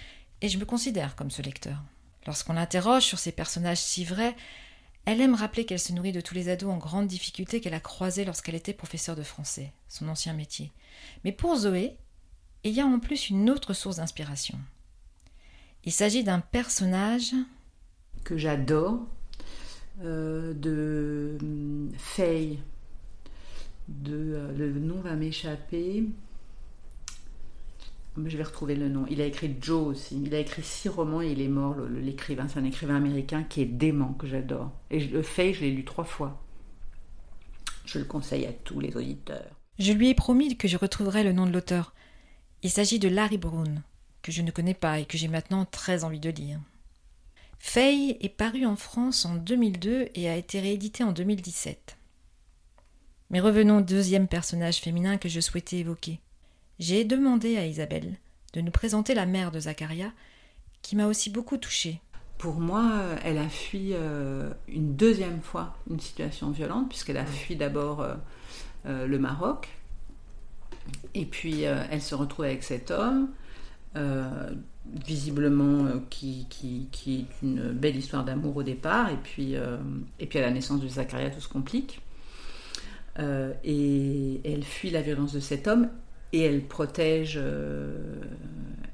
Et 0.41 0.49
je 0.49 0.57
me 0.57 0.65
considère 0.65 1.15
comme 1.15 1.31
ce 1.31 1.41
lecteur. 1.41 1.83
Lorsqu'on 2.27 2.53
l'interroge 2.53 3.03
sur 3.03 3.19
ces 3.19 3.31
personnages 3.31 3.79
si 3.79 4.03
vrais, 4.03 4.35
elle 5.05 5.21
aime 5.21 5.35
rappeler 5.35 5.65
qu'elle 5.65 5.79
se 5.79 5.93
nourrit 5.93 6.11
de 6.11 6.21
tous 6.21 6.35
les 6.35 6.49
ados 6.49 6.71
en 6.71 6.77
grande 6.77 7.07
difficulté 7.07 7.61
qu'elle 7.61 7.73
a 7.73 7.79
croisés 7.79 8.25
lorsqu'elle 8.25 8.55
était 8.55 8.73
professeure 8.73 9.15
de 9.15 9.23
français, 9.23 9.71
son 9.87 10.07
ancien 10.07 10.33
métier. 10.33 10.71
Mais 11.23 11.31
pour 11.31 11.55
Zoé, 11.55 11.95
il 12.63 12.73
y 12.73 12.81
a 12.81 12.85
en 12.85 12.99
plus 12.99 13.29
une 13.29 13.49
autre 13.49 13.73
source 13.73 13.97
d'inspiration. 13.97 14.59
Il 15.85 15.91
s'agit 15.91 16.23
d'un 16.23 16.41
personnage 16.41 17.33
que 18.23 18.37
j'adore, 18.37 18.99
euh, 20.03 20.53
de 20.53 21.37
hum, 21.41 21.91
Faye. 21.97 22.59
De, 23.87 24.13
euh, 24.13 24.51
le 24.55 24.79
nom 24.79 25.01
va 25.01 25.15
m'échapper. 25.15 26.03
Je 28.27 28.37
vais 28.37 28.43
retrouver 28.43 28.75
le 28.75 28.89
nom. 28.89 29.05
Il 29.09 29.21
a 29.21 29.25
écrit 29.25 29.55
Joe 29.61 29.87
aussi. 29.87 30.21
Il 30.25 30.33
a 30.35 30.39
écrit 30.39 30.63
six 30.63 30.89
romans 30.89 31.21
et 31.21 31.31
il 31.31 31.41
est 31.41 31.47
mort, 31.47 31.75
l'écrivain. 31.79 32.47
C'est 32.47 32.59
un 32.59 32.65
écrivain 32.65 32.95
américain 32.95 33.43
qui 33.43 33.61
est 33.61 33.65
dément, 33.65 34.13
que 34.13 34.27
j'adore. 34.27 34.71
Et 34.89 34.99
le 34.99 35.21
Faye, 35.21 35.53
je 35.53 35.61
l'ai 35.61 35.71
lu 35.71 35.85
trois 35.85 36.03
fois. 36.03 36.41
Je 37.85 37.99
le 37.99 38.05
conseille 38.05 38.45
à 38.45 38.53
tous 38.53 38.79
les 38.79 38.95
auditeurs. 38.95 39.55
Je 39.79 39.93
lui 39.93 40.09
ai 40.09 40.13
promis 40.13 40.57
que 40.57 40.67
je 40.67 40.77
retrouverai 40.77 41.23
le 41.23 41.33
nom 41.33 41.45
de 41.45 41.51
l'auteur. 41.51 41.93
Il 42.61 42.69
s'agit 42.69 42.99
de 42.99 43.07
Larry 43.07 43.37
Brown 43.37 43.81
que 44.21 44.31
je 44.31 44.41
ne 44.41 44.51
connais 44.51 44.73
pas 44.73 44.99
et 44.99 45.05
que 45.05 45.17
j'ai 45.17 45.27
maintenant 45.27 45.65
très 45.65 46.03
envie 46.03 46.19
de 46.19 46.29
lire. 46.29 46.59
Faye 47.57 48.17
est 48.21 48.29
paru 48.29 48.65
en 48.65 48.75
France 48.75 49.25
en 49.25 49.35
2002 49.35 50.09
et 50.15 50.29
a 50.29 50.35
été 50.35 50.59
réédité 50.59 51.03
en 51.03 51.11
2017. 51.11 51.97
Mais 53.29 53.39
revenons 53.39 53.79
au 53.79 53.81
deuxième 53.81 54.27
personnage 54.27 54.79
féminin 54.79 55.17
que 55.17 55.29
je 55.29 55.39
souhaitais 55.39 55.77
évoquer. 55.77 56.19
J'ai 56.79 57.03
demandé 57.03 57.57
à 57.57 57.65
Isabelle 57.65 58.15
de 58.53 58.61
nous 58.61 58.71
présenter 58.71 59.13
la 59.13 59.25
mère 59.25 59.51
de 59.51 59.59
Zacharia, 59.59 60.13
qui 60.81 60.95
m'a 60.95 61.07
aussi 61.07 61.29
beaucoup 61.29 61.57
touchée. 61.57 61.99
Pour 62.37 62.55
moi, 62.55 63.01
elle 63.25 63.37
a 63.37 63.49
fui 63.49 63.89
euh, 63.91 64.49
une 64.69 64.95
deuxième 64.95 65.41
fois 65.41 65.75
une 65.89 65.99
situation 65.99 66.51
violente, 66.51 66.87
puisqu'elle 66.87 67.17
a 67.17 67.25
fui 67.25 67.57
d'abord 67.57 68.01
euh, 68.01 68.15
euh, 68.85 69.07
le 69.07 69.19
Maroc, 69.19 69.67
et 71.13 71.25
puis 71.25 71.63
elle 71.63 72.01
se 72.01 72.15
retrouve 72.15 72.45
avec 72.45 72.63
cet 72.63 72.91
homme, 72.91 73.29
visiblement 75.05 75.85
qui, 76.09 76.47
qui, 76.49 76.87
qui, 76.91 77.19
est 77.19 77.45
une 77.45 77.73
belle 77.73 77.97
histoire 77.97 78.23
d'amour 78.23 78.55
au 78.55 78.63
départ, 78.63 79.09
et 79.09 79.17
puis, 79.17 79.55
et 80.19 80.25
puis 80.25 80.39
à 80.39 80.41
la 80.41 80.49
naissance 80.49 80.79
de 80.79 80.87
Zacharia, 80.87 81.29
tout 81.29 81.41
se 81.41 81.49
complique. 81.49 82.01
et 83.19 84.41
elle 84.45 84.63
fuit 84.63 84.89
la 84.89 85.01
violence 85.01 85.33
de 85.33 85.41
cet 85.41 85.67
homme 85.67 85.89
et 86.33 86.41
elle 86.41 86.63
protège, 86.63 87.39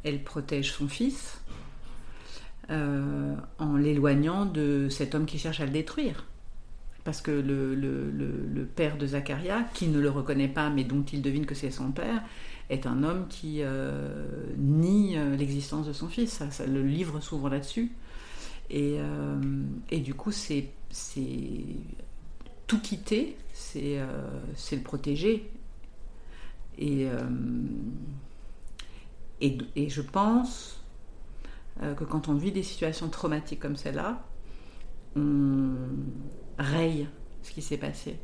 elle 0.04 0.24
protège 0.24 0.72
son 0.72 0.88
fils 0.88 1.42
en 2.70 3.78
l'éloignant 3.78 4.46
de 4.46 4.88
cet 4.90 5.16
homme 5.16 5.26
qui 5.26 5.38
cherche 5.38 5.60
à 5.60 5.66
le 5.66 5.72
détruire. 5.72 6.26
parce 7.04 7.22
que 7.22 7.32
le, 7.32 7.76
le, 7.76 8.10
le, 8.10 8.66
père 8.66 8.98
de 8.98 9.06
Zacharia, 9.06 9.64
qui 9.74 9.88
ne 9.88 10.00
le 10.00 10.10
reconnaît 10.10 10.48
pas 10.48 10.70
mais 10.70 10.84
dont 10.84 11.04
il 11.04 11.22
devine 11.22 11.46
que 11.46 11.56
c'est 11.56 11.72
son 11.72 11.92
père, 11.92 12.22
est 12.70 12.88
un 12.88 13.04
homme 13.04 13.28
qui 13.30 13.60
euh, 13.62 14.26
nie 14.58 15.18
euh, 15.18 15.36
l'existence 15.36 15.88
de 15.88 15.94
son 15.94 16.08
fils. 16.08 16.42
Le 16.68 16.82
livre 16.82 17.20
s'ouvre 17.20 17.50
là-dessus. 17.50 17.92
Et, 18.70 18.98
euh, 19.00 19.40
et, 19.92 20.00
du 20.00 20.16
coup, 20.16 20.32
c'est 20.32 20.70
tout 22.66 22.80
quitter, 22.80 23.38
c'est 23.54 24.00
le 24.00 24.82
protéger. 24.82 25.52
Et, 26.78 27.08
et, 29.42 29.58
et, 29.76 29.90
je 29.90 30.02
pense 30.02 30.84
que 31.80 32.04
quand 32.04 32.28
on 32.28 32.34
vit 32.34 32.52
des 32.52 32.64
situations 32.64 33.10
traumatiques 33.10 33.60
comme 33.60 33.76
celle-là, 33.76 34.26
on 35.16 35.76
raye 36.58 37.08
ce 37.42 37.52
qui 37.52 37.62
s'est 37.62 37.78
passé. 37.78 38.18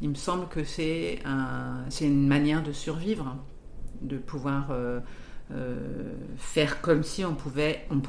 Il 0.00 0.10
me 0.10 0.14
semble 0.14 0.48
que 0.48 0.64
c'est 0.64 1.20
un, 1.24 1.84
une 2.00 2.26
manière 2.26 2.62
de 2.62 2.72
survivre, 2.72 3.36
de 4.02 4.18
pouvoir 4.18 4.70
euh, 4.70 5.00
euh, 5.52 6.14
faire 6.36 6.80
comme 6.80 7.02
si 7.02 7.24
on 7.24 7.34
pouvait, 7.34 7.86
on, 7.90 8.00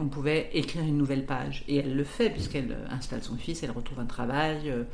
on 0.00 0.08
pouvait 0.08 0.50
écrire 0.52 0.82
une 0.82 0.96
nouvelle 0.96 1.26
page. 1.26 1.64
Et 1.68 1.76
elle 1.76 1.96
le 1.96 2.04
fait, 2.04 2.30
puisqu'elle 2.30 2.76
installe 2.90 3.22
son 3.22 3.36
fils, 3.36 3.62
elle 3.62 3.72
retrouve 3.72 3.98
un 3.98 4.06
travail, 4.06 4.70
euh, 4.70 4.84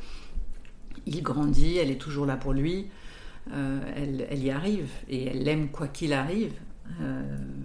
il 1.05 1.21
grandit, 1.21 1.77
elle 1.77 1.91
est 1.91 2.01
toujours 2.01 2.25
là 2.25 2.35
pour 2.35 2.53
lui, 2.53 2.89
elle, 3.51 4.27
elle, 4.29 4.43
y 4.43 4.51
arrive, 4.51 4.89
et 5.07 5.25
elle 5.27 5.43
l'aime 5.43 5.69
quoi 5.69 5.87
qu'il 5.87 6.13
arrive. 6.13 6.53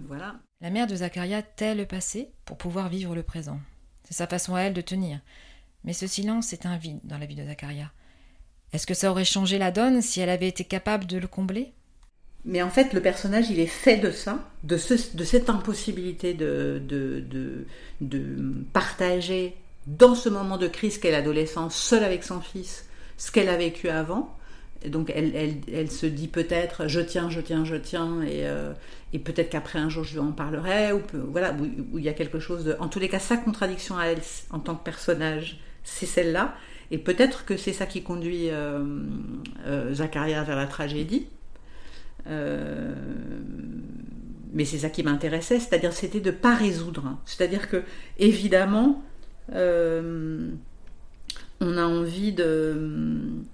voilà. 0.07 0.35
La 0.61 0.69
mère 0.69 0.87
de 0.87 0.95
Zacharia 0.95 1.41
tait 1.41 1.75
le 1.75 1.85
passé 1.85 2.29
pour 2.45 2.57
pouvoir 2.57 2.89
vivre 2.89 3.15
le 3.15 3.23
présent. 3.23 3.59
C'est 4.03 4.13
sa 4.13 4.27
façon 4.27 4.55
à 4.55 4.61
elle 4.61 4.73
de 4.73 4.81
tenir. 4.81 5.19
Mais 5.83 5.93
ce 5.93 6.07
silence 6.07 6.53
est 6.53 6.65
un 6.65 6.77
vide 6.77 6.99
dans 7.03 7.17
la 7.17 7.25
vie 7.25 7.35
de 7.35 7.45
Zacharia. 7.45 7.91
Est-ce 8.73 8.87
que 8.87 8.93
ça 8.93 9.11
aurait 9.11 9.25
changé 9.25 9.57
la 9.57 9.71
donne 9.71 10.01
si 10.01 10.19
elle 10.19 10.29
avait 10.29 10.47
été 10.47 10.63
capable 10.63 11.05
de 11.05 11.17
le 11.17 11.27
combler? 11.27 11.73
Mais 12.43 12.61
en 12.61 12.69
fait, 12.69 12.93
le 12.93 13.01
personnage, 13.01 13.49
il 13.49 13.59
est 13.59 13.65
fait 13.65 13.97
de 13.97 14.11
ça, 14.11 14.51
de, 14.63 14.75
de 14.75 15.23
cette 15.23 15.49
impossibilité 15.49 16.33
de, 16.33 16.81
de, 16.85 17.23
de, 18.01 18.63
partager 18.71 19.55
dans 19.87 20.13
ce 20.13 20.29
moment 20.29 20.57
de 20.57 20.67
crise 20.67 20.99
qu'est 20.99 21.11
l'adolescence, 21.11 21.75
seule 21.75 22.03
avec 22.03 22.23
son 22.23 22.41
fils, 22.41 22.85
ce 23.17 23.31
qu'elle 23.31 23.49
a 23.49 23.57
vécu 23.57 23.89
avant. 23.89 24.37
Donc, 24.89 25.11
elle, 25.13 25.35
elle, 25.35 25.55
elle 25.73 25.91
se 25.91 26.05
dit 26.05 26.27
peut-être 26.27 26.87
je 26.87 26.99
tiens, 26.99 27.29
je 27.29 27.41
tiens, 27.41 27.65
je 27.65 27.75
tiens, 27.75 28.21
et, 28.21 28.47
euh, 28.47 28.73
peut-être 29.23 29.49
qu'après 29.49 29.79
un 29.79 29.89
jour 29.89 30.03
je 30.03 30.13
lui 30.13 30.19
en 30.19 30.33
parlerai, 30.33 30.91
ou 30.91 31.01
voilà, 31.13 31.55
où, 31.91 31.97
il 31.97 32.03
y 32.03 32.09
a 32.09 32.13
quelque 32.13 32.39
chose. 32.39 32.75
En 32.79 32.89
tous 32.89 32.99
les 32.99 33.07
cas, 33.07 33.19
sa 33.19 33.37
contradiction 33.37 33.97
à 33.97 34.07
elle 34.07 34.19
en 34.51 34.59
tant 34.59 34.75
que 34.75 34.83
personnage, 34.83 35.61
c'est 35.83 36.05
celle-là. 36.05 36.53
Et 36.91 36.97
peut-être 36.97 37.45
que 37.45 37.55
c'est 37.57 37.73
ça 37.73 37.85
qui 37.85 38.03
conduit 38.03 38.49
euh, 38.49 38.83
euh, 39.65 39.93
Zacharia 39.93 40.43
vers 40.43 40.57
la 40.57 40.67
tragédie. 40.67 41.27
Mais 44.53 44.65
c'est 44.65 44.79
ça 44.79 44.89
qui 44.89 45.03
m'intéressait, 45.03 45.59
c'est-à-dire 45.59 45.93
c'était 45.93 46.21
de 46.21 46.31
pas 46.31 46.55
résoudre. 46.55 47.19
C'est-à-dire 47.25 47.69
que 47.69 47.83
évidemment, 48.17 49.03
on 49.51 50.57
a 51.61 51.83
envie 51.83 52.33
de, 52.33 53.45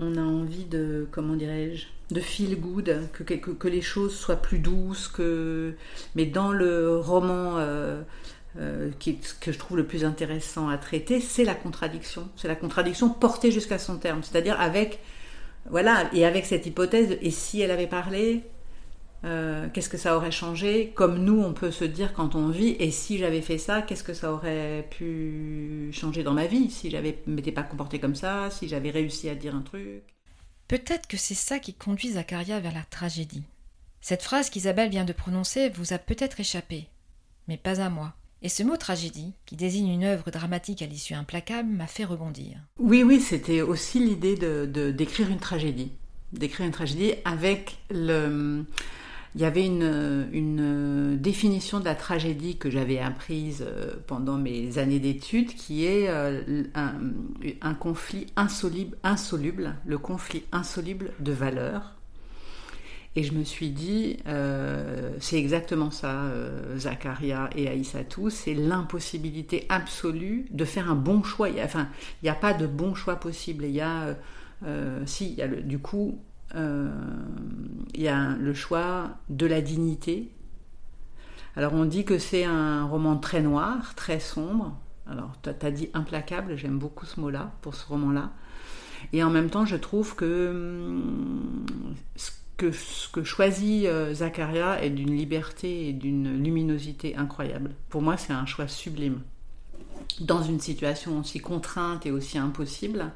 on 0.00 0.16
a 0.16 0.22
envie 0.22 0.64
de, 0.64 1.06
comment 1.10 1.34
dirais-je, 1.34 1.86
de 2.14 2.20
feel 2.20 2.58
good, 2.58 3.08
que, 3.12 3.68
les 3.68 3.82
choses 3.82 4.14
soient 4.14 4.36
plus 4.36 4.58
douces, 4.58 5.06
que, 5.08 5.74
mais 6.16 6.26
dans 6.26 6.50
le 6.50 6.96
roman 6.96 7.56
euh, 8.58 8.90
qui, 8.98 9.18
que 9.40 9.52
je 9.52 9.58
trouve 9.58 9.76
le 9.76 9.86
plus 9.86 10.04
intéressant 10.04 10.68
à 10.68 10.76
traiter, 10.76 11.20
c'est 11.20 11.44
la 11.44 11.54
contradiction. 11.54 12.28
C'est 12.36 12.48
la 12.48 12.56
contradiction 12.56 13.08
portée 13.08 13.52
jusqu'à 13.52 13.78
son 13.78 13.96
terme. 13.98 14.22
C'est-à-dire 14.24 14.60
avec, 14.60 14.98
voilà, 15.68 16.10
et 16.12 16.24
avec 16.24 16.46
cette 16.46 16.66
hypothèse, 16.66 17.16
et 17.22 17.30
si 17.30 17.60
elle 17.60 17.70
avait 17.70 17.86
parlé, 17.86 18.42
euh, 19.24 19.68
qu'est-ce 19.72 19.88
que 19.88 19.98
ça 19.98 20.16
aurait 20.16 20.30
changé? 20.30 20.92
Comme 20.94 21.18
nous, 21.18 21.40
on 21.40 21.52
peut 21.52 21.70
se 21.70 21.84
dire 21.84 22.12
quand 22.12 22.34
on 22.34 22.48
vit, 22.48 22.76
et 22.78 22.90
si 22.90 23.18
j'avais 23.18 23.42
fait 23.42 23.58
ça, 23.58 23.82
qu'est-ce 23.82 24.04
que 24.04 24.14
ça 24.14 24.32
aurait 24.32 24.86
pu 24.90 25.90
changer 25.92 26.22
dans 26.22 26.32
ma 26.32 26.46
vie? 26.46 26.70
Si 26.70 26.90
j'avais 26.90 27.22
m'étais 27.26 27.52
pas 27.52 27.62
comporté 27.62 27.98
comme 27.98 28.14
ça, 28.14 28.50
si 28.50 28.68
j'avais 28.68 28.90
réussi 28.90 29.28
à 29.28 29.34
dire 29.34 29.54
un 29.54 29.62
truc. 29.62 30.02
Peut-être 30.68 31.08
que 31.08 31.16
c'est 31.16 31.34
ça 31.34 31.58
qui 31.58 31.74
conduit 31.74 32.12
Zacharia 32.12 32.60
vers 32.60 32.74
la 32.74 32.84
tragédie. 32.88 33.42
Cette 34.00 34.22
phrase 34.22 34.48
qu'Isabelle 34.48 34.88
vient 34.88 35.04
de 35.04 35.12
prononcer 35.12 35.68
vous 35.68 35.92
a 35.92 35.98
peut-être 35.98 36.40
échappé, 36.40 36.88
mais 37.48 37.56
pas 37.56 37.80
à 37.80 37.90
moi. 37.90 38.14
Et 38.42 38.48
ce 38.48 38.62
mot 38.62 38.76
tragédie, 38.78 39.34
qui 39.44 39.56
désigne 39.56 39.88
une 39.88 40.04
œuvre 40.04 40.30
dramatique 40.30 40.80
à 40.80 40.86
l'issue 40.86 41.12
implacable, 41.12 41.68
m'a 41.68 41.86
fait 41.86 42.04
rebondir. 42.04 42.56
Oui, 42.78 43.02
oui, 43.02 43.20
c'était 43.20 43.60
aussi 43.60 43.98
l'idée 43.98 44.36
de, 44.36 44.90
d'écrire 44.90 45.28
une 45.28 45.40
tragédie. 45.40 45.92
D'écrire 46.32 46.64
une 46.64 46.72
tragédie 46.72 47.12
avec 47.26 47.76
le. 47.90 48.64
Il 49.36 49.40
y 49.40 49.44
avait 49.44 49.64
une, 49.64 51.16
définition 51.20 51.78
de 51.78 51.84
la 51.84 51.94
tragédie 51.94 52.56
que 52.56 52.70
j'avais 52.70 52.98
apprise 52.98 53.64
euh, 53.66 53.94
pendant 54.06 54.36
mes 54.36 54.78
années 54.78 54.98
d'études, 54.98 55.54
qui 55.54 55.84
est 55.84 56.08
euh, 56.08 56.64
un, 56.74 57.74
conflit 57.74 58.26
insoluble, 58.36 58.96
insoluble, 59.04 59.76
le 59.84 59.98
conflit 59.98 60.42
insoluble 60.52 61.12
de 61.20 61.32
valeurs 61.32 61.94
et 63.16 63.24
je 63.24 63.32
me 63.32 63.42
suis 63.42 63.70
dit, 63.70 64.18
euh, 64.28 65.10
c'est 65.18 65.36
exactement 65.36 65.90
ça, 65.90 66.22
euh, 66.26 66.78
Zacharia 66.78 67.50
et 67.56 67.68
Aïssatou, 67.68 68.30
c'est 68.30 68.54
l'impossibilité 68.54 69.66
absolue 69.68 70.46
de 70.50 70.64
faire 70.64 70.88
un 70.88 70.94
bon 70.94 71.24
choix. 71.24 71.48
enfin, 71.64 71.88
il 72.22 72.26
n'y 72.26 72.30
a 72.30 72.34
pas 72.34 72.54
de 72.54 72.68
bon 72.68 72.94
choix 72.94 73.16
possible. 73.16 73.64
Il 73.64 73.72
y 73.72 73.80
a, 73.80 74.16
si, 75.06 75.38
du 75.64 75.80
coup, 75.80 76.20
il 76.54 78.00
y 78.00 78.08
a 78.08 78.36
le 78.36 78.54
choix 78.54 79.10
de 79.28 79.46
la 79.46 79.60
dignité. 79.60 80.30
Alors 81.56 81.74
on 81.74 81.84
dit 81.84 82.04
que 82.04 82.18
c'est 82.18 82.44
un 82.44 82.84
roman 82.84 83.16
très 83.16 83.42
noir, 83.42 83.94
très 83.94 84.20
sombre. 84.20 84.76
Alors 85.06 85.32
tu 85.42 85.50
as 85.50 85.70
dit 85.70 85.90
implacable, 85.94 86.56
j'aime 86.56 86.78
beaucoup 86.78 87.06
ce 87.06 87.20
mot-là 87.20 87.52
pour 87.62 87.74
ce 87.74 87.86
roman-là. 87.86 88.30
Et 89.12 89.22
en 89.24 89.30
même 89.30 89.50
temps, 89.50 89.64
je 89.64 89.76
trouve 89.76 90.14
que 90.14 90.50
hum, 90.50 91.64
ce 92.16 92.30
que 93.08 93.24
choisit 93.24 93.86
euh, 93.86 94.12
Zacharia 94.14 94.82
est 94.82 94.90
d'une 94.90 95.16
liberté 95.16 95.88
et 95.88 95.92
d'une 95.92 96.42
luminosité 96.42 97.16
incroyable. 97.16 97.70
Pour 97.88 98.02
moi, 98.02 98.16
c'est 98.16 98.32
un 98.32 98.46
choix 98.46 98.68
sublime. 98.68 99.20
Dans 100.20 100.42
une 100.42 100.60
situation 100.60 101.18
aussi 101.18 101.40
contrainte 101.40 102.04
et 102.04 102.10
aussi 102.10 102.36
impossible, 102.36 103.12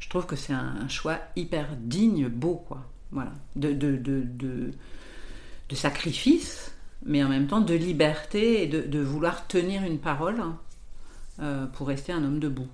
je 0.00 0.08
trouve 0.08 0.26
que 0.26 0.36
c'est 0.36 0.52
un 0.52 0.88
choix 0.88 1.18
hyper 1.36 1.68
digne, 1.76 2.28
beau, 2.28 2.62
quoi. 2.68 2.86
Voilà. 3.12 3.32
De, 3.54 3.72
de, 3.72 3.96
de, 3.96 4.24
de, 5.68 5.74
sacrifice, 5.74 6.72
mais 7.04 7.22
en 7.22 7.28
même 7.28 7.46
temps 7.46 7.60
de 7.60 7.74
liberté 7.74 8.62
et 8.62 8.66
de, 8.66 9.00
vouloir 9.00 9.46
tenir 9.46 9.82
une 9.82 9.98
parole 9.98 10.42
euh, 11.40 11.66
pour 11.66 11.88
rester 11.88 12.12
un 12.12 12.24
homme 12.24 12.40
debout, 12.40 12.68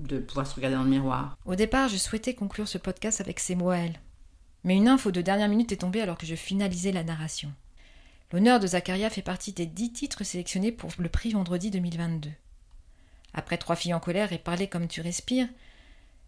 de 0.00 0.18
pouvoir 0.18 0.46
se 0.46 0.54
regarder 0.54 0.76
dans 0.76 0.84
le 0.84 0.90
miroir. 0.90 1.36
Au 1.44 1.54
départ, 1.54 1.88
je 1.88 1.96
souhaitais 1.96 2.34
conclure 2.34 2.68
ce 2.68 2.78
podcast 2.78 3.20
avec 3.20 3.40
ces 3.40 3.54
mots 3.54 3.70
à 3.70 3.78
elle. 3.78 4.00
Mais 4.62 4.76
une 4.76 4.88
info 4.88 5.10
de 5.10 5.20
dernière 5.20 5.48
minute 5.48 5.72
est 5.72 5.78
tombée 5.78 6.00
alors 6.00 6.16
que 6.16 6.26
je 6.26 6.34
finalisais 6.34 6.92
la 6.92 7.04
narration. 7.04 7.52
L'honneur 8.32 8.58
de 8.58 8.66
Zacharia 8.66 9.10
fait 9.10 9.22
partie 9.22 9.52
des 9.52 9.66
dix 9.66 9.92
titres 9.92 10.24
sélectionnés 10.24 10.72
pour 10.72 10.90
le 10.98 11.08
prix 11.08 11.32
vendredi 11.32 11.70
2022. 11.70 12.30
Après 13.34 13.58
Trois 13.58 13.76
filles 13.76 13.94
en 13.94 14.00
colère 14.00 14.32
et 14.32 14.38
Parler 14.38 14.66
comme 14.66 14.88
tu 14.88 15.02
respires, 15.02 15.48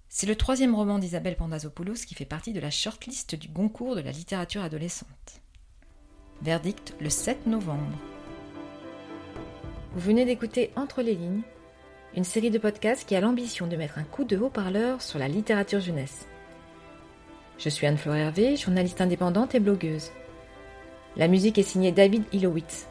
c'est 0.08 0.26
le 0.26 0.36
troisième 0.36 0.74
roman 0.74 0.98
d'Isabelle 0.98 1.36
Pandazopoulos 1.36 2.04
qui 2.06 2.14
fait 2.14 2.24
partie 2.24 2.52
de 2.52 2.60
la 2.60 2.70
shortlist 2.70 3.34
du 3.34 3.48
Goncourt 3.48 3.96
de 3.96 4.00
la 4.00 4.12
littérature 4.12 4.62
adolescente. 4.62 5.42
Verdict 6.42 6.94
le 7.00 7.10
7 7.10 7.46
novembre. 7.46 7.98
Vous 9.94 10.00
venez 10.00 10.24
d'écouter 10.24 10.70
Entre 10.76 11.02
les 11.02 11.14
lignes, 11.14 11.42
une 12.14 12.24
série 12.24 12.50
de 12.50 12.58
podcasts 12.58 13.08
qui 13.08 13.16
a 13.16 13.20
l'ambition 13.20 13.66
de 13.66 13.76
mettre 13.76 13.98
un 13.98 14.04
coup 14.04 14.24
de 14.24 14.36
haut-parleur 14.36 15.02
sur 15.02 15.18
la 15.18 15.28
littérature 15.28 15.80
jeunesse. 15.80 16.26
Je 17.58 17.68
suis 17.68 17.86
Anne-Fleur 17.86 18.16
Hervé, 18.16 18.56
journaliste 18.56 19.00
indépendante 19.00 19.54
et 19.54 19.60
blogueuse. 19.60 20.10
La 21.16 21.28
musique 21.28 21.58
est 21.58 21.62
signée 21.62 21.92
David 21.92 22.24
Ilowitz. 22.32 22.86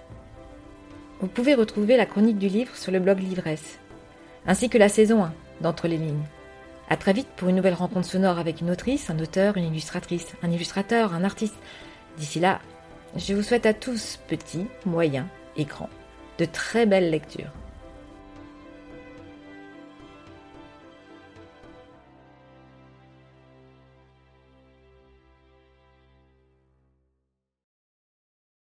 Vous 1.22 1.28
pouvez 1.28 1.54
retrouver 1.54 1.98
la 1.98 2.08
chronique 2.08 2.40
du 2.40 2.50
livre 2.50 2.76
sur 2.76 2.92
le 2.92 3.00
blog 3.00 3.20
Livresse, 3.20 3.80
ainsi 4.48 4.70
que 4.70 4.78
la 4.78 4.90
saison 4.90 5.24
1 5.24 5.34
d'Entre 5.62 5.88
les 5.88 5.98
lignes. 5.98 6.26
À 6.90 6.98
très 6.98 7.14
vite 7.14 7.28
pour 7.36 7.50
une 7.50 7.56
nouvelle 7.56 7.74
rencontre 7.74 8.08
sonore 8.08 8.38
avec 8.38 8.62
une 8.62 8.70
autrice, 8.70 9.10
un 9.10 9.20
auteur, 9.20 9.58
une 9.58 9.66
illustratrice, 9.66 10.28
un 10.44 10.52
illustrateur, 10.52 11.14
un 11.14 11.24
artiste. 11.24 11.56
D'ici 12.18 12.40
là, 12.40 12.60
je 13.16 13.34
vous 13.34 13.42
souhaite 13.42 13.66
à 13.66 13.74
tous, 13.74 14.20
petits, 14.28 14.68
moyens 14.86 15.26
et 15.58 15.66
grands, 15.66 15.90
de 16.38 16.46
très 16.46 16.86
belles 16.86 17.10
lectures. 17.10 17.52